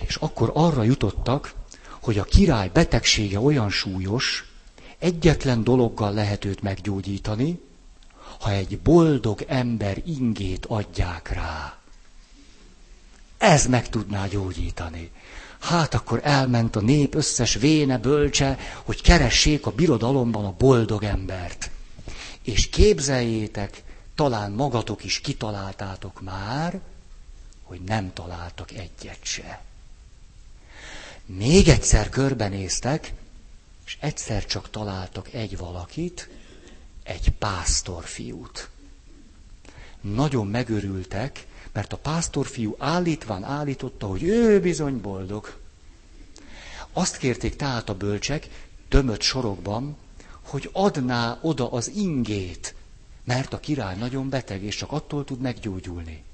[0.06, 1.54] És akkor arra jutottak,
[2.06, 4.44] hogy a király betegsége olyan súlyos,
[4.98, 7.60] egyetlen dologgal lehet őt meggyógyítani,
[8.40, 11.76] ha egy boldog ember ingét adják rá.
[13.38, 15.10] Ez meg tudná gyógyítani.
[15.60, 21.70] Hát akkor elment a nép összes véne bölcse, hogy keressék a birodalomban a boldog embert.
[22.42, 23.82] És képzeljétek,
[24.14, 26.80] talán magatok is kitaláltátok már,
[27.62, 29.65] hogy nem találtak egyet se.
[31.26, 33.12] Még egyszer körbenéztek,
[33.86, 36.28] és egyszer csak találtak egy valakit,
[37.02, 38.68] egy pásztorfiút.
[40.00, 45.58] Nagyon megörültek, mert a pásztorfiú állítván állította, hogy ő bizony boldog.
[46.92, 48.48] Azt kérték tehát a bölcsek,
[48.88, 49.96] tömött sorokban,
[50.42, 52.74] hogy adná oda az ingét,
[53.24, 56.24] mert a király nagyon beteg, és csak attól tud meggyógyulni.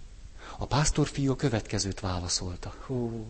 [0.59, 2.75] A pásztorfiú a következőt válaszolta.
[2.87, 3.27] Hú,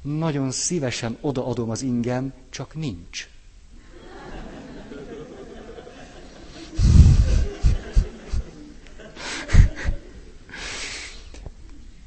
[0.00, 3.28] nagyon szívesen odaadom az ingem, csak nincs.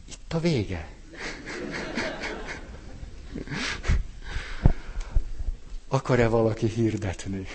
[0.07, 0.87] Itt a vége.
[5.87, 7.47] Akar-e valaki hirdetni?